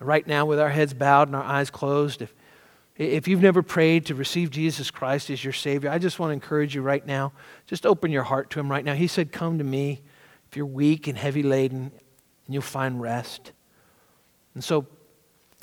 Right 0.00 0.26
now, 0.26 0.46
with 0.46 0.58
our 0.58 0.70
heads 0.70 0.94
bowed 0.94 1.28
and 1.28 1.36
our 1.36 1.44
eyes 1.44 1.70
closed, 1.70 2.22
if, 2.22 2.34
if 2.96 3.28
you've 3.28 3.42
never 3.42 3.62
prayed 3.62 4.06
to 4.06 4.14
receive 4.14 4.50
Jesus 4.50 4.90
Christ 4.90 5.30
as 5.30 5.44
your 5.44 5.52
Savior, 5.52 5.90
I 5.90 5.98
just 5.98 6.18
want 6.18 6.30
to 6.30 6.34
encourage 6.34 6.74
you 6.74 6.82
right 6.82 7.06
now. 7.06 7.32
Just 7.66 7.86
open 7.86 8.10
your 8.10 8.24
heart 8.24 8.50
to 8.50 8.60
Him 8.60 8.70
right 8.70 8.84
now. 8.84 8.94
He 8.94 9.06
said, 9.06 9.30
Come 9.30 9.58
to 9.58 9.64
me 9.64 10.02
if 10.50 10.56
you're 10.56 10.66
weak 10.66 11.06
and 11.06 11.16
heavy 11.16 11.42
laden, 11.42 11.92
and 12.46 12.54
you'll 12.54 12.62
find 12.62 13.00
rest. 13.00 13.52
And 14.54 14.64
so 14.64 14.86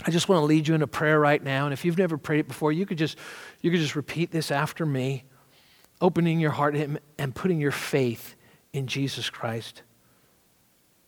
I 0.05 0.11
just 0.11 0.29
want 0.29 0.41
to 0.41 0.45
lead 0.45 0.67
you 0.67 0.75
in 0.75 0.81
a 0.81 0.87
prayer 0.87 1.19
right 1.19 1.43
now. 1.43 1.65
And 1.65 1.73
if 1.73 1.83
you've 1.83 1.97
never 1.97 2.17
prayed 2.17 2.39
it 2.39 2.47
before, 2.47 2.71
you 2.71 2.85
could 2.85 2.97
just, 2.97 3.17
you 3.61 3.69
could 3.69 3.79
just 3.79 3.95
repeat 3.95 4.31
this 4.31 4.49
after 4.51 4.85
me, 4.85 5.25
opening 5.99 6.39
your 6.39 6.51
heart 6.51 6.73
to 6.73 6.79
Him 6.79 6.99
and 7.17 7.35
putting 7.35 7.59
your 7.59 7.71
faith 7.71 8.35
in 8.71 8.87
Jesus 8.87 9.29
Christ. 9.29 9.81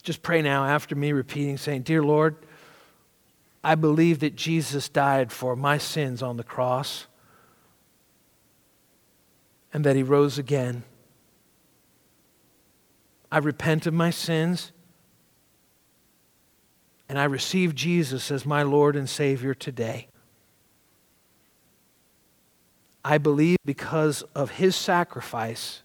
Just 0.03 0.21
pray 0.21 0.41
now 0.41 0.65
after 0.65 0.95
me, 0.95 1.13
repeating, 1.13 1.57
saying, 1.57 1.83
Dear 1.83 2.03
Lord, 2.03 2.35
I 3.63 3.75
believe 3.75 4.19
that 4.19 4.35
Jesus 4.35 4.89
died 4.89 5.31
for 5.31 5.55
my 5.55 5.77
sins 5.77 6.21
on 6.21 6.37
the 6.37 6.43
cross 6.43 7.07
and 9.71 9.85
that 9.85 9.95
He 9.95 10.03
rose 10.03 10.37
again. 10.37 10.83
I 13.31 13.37
repent 13.37 13.85
of 13.85 13.93
my 13.93 14.09
sins 14.09 14.73
and 17.11 17.19
I 17.19 17.25
receive 17.25 17.75
Jesus 17.75 18.31
as 18.31 18.45
my 18.45 18.63
Lord 18.63 18.95
and 18.95 19.09
Savior 19.09 19.53
today. 19.53 20.07
I 23.03 23.17
believe 23.17 23.57
because 23.65 24.21
of 24.33 24.51
his 24.51 24.77
sacrifice 24.77 25.81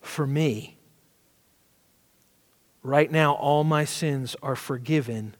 for 0.00 0.26
me, 0.26 0.78
right 2.82 3.12
now 3.12 3.34
all 3.34 3.62
my 3.62 3.84
sins 3.84 4.36
are 4.42 4.56
forgiven 4.56 5.34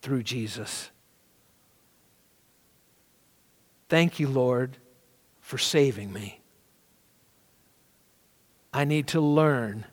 through 0.00 0.22
Jesus. 0.22 0.90
Thank 3.90 4.18
you, 4.18 4.26
Lord, 4.26 4.78
for 5.42 5.58
saving 5.58 6.14
me. 6.14 6.40
I 8.72 8.86
need 8.86 9.06
to 9.08 9.20
learn 9.20 9.84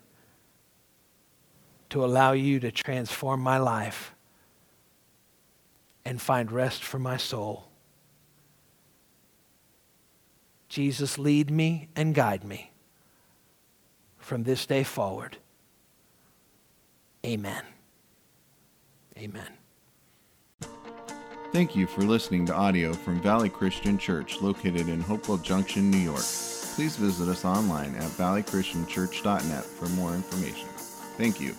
to 1.91 2.03
allow 2.03 2.31
you 2.31 2.59
to 2.59 2.71
transform 2.71 3.41
my 3.41 3.57
life 3.57 4.15
and 6.03 6.21
find 6.21 6.51
rest 6.51 6.83
for 6.83 6.97
my 6.97 7.17
soul. 7.17 7.67
Jesus, 10.69 11.19
lead 11.19 11.51
me 11.51 11.89
and 11.95 12.15
guide 12.15 12.45
me 12.45 12.71
from 14.17 14.43
this 14.43 14.65
day 14.65 14.83
forward. 14.83 15.37
Amen. 17.25 17.63
Amen. 19.17 19.49
Thank 21.51 21.75
you 21.75 21.85
for 21.85 22.01
listening 22.03 22.45
to 22.45 22.53
audio 22.55 22.93
from 22.93 23.21
Valley 23.21 23.49
Christian 23.49 23.97
Church 23.97 24.41
located 24.41 24.87
in 24.87 25.01
Hopewell 25.01 25.37
Junction, 25.39 25.91
New 25.91 25.97
York. 25.97 26.23
Please 26.75 26.95
visit 26.95 27.27
us 27.27 27.43
online 27.43 27.93
at 27.95 28.09
valleychristianchurch.net 28.11 29.65
for 29.65 29.89
more 29.89 30.15
information. 30.15 30.69
Thank 31.17 31.41
you. 31.41 31.53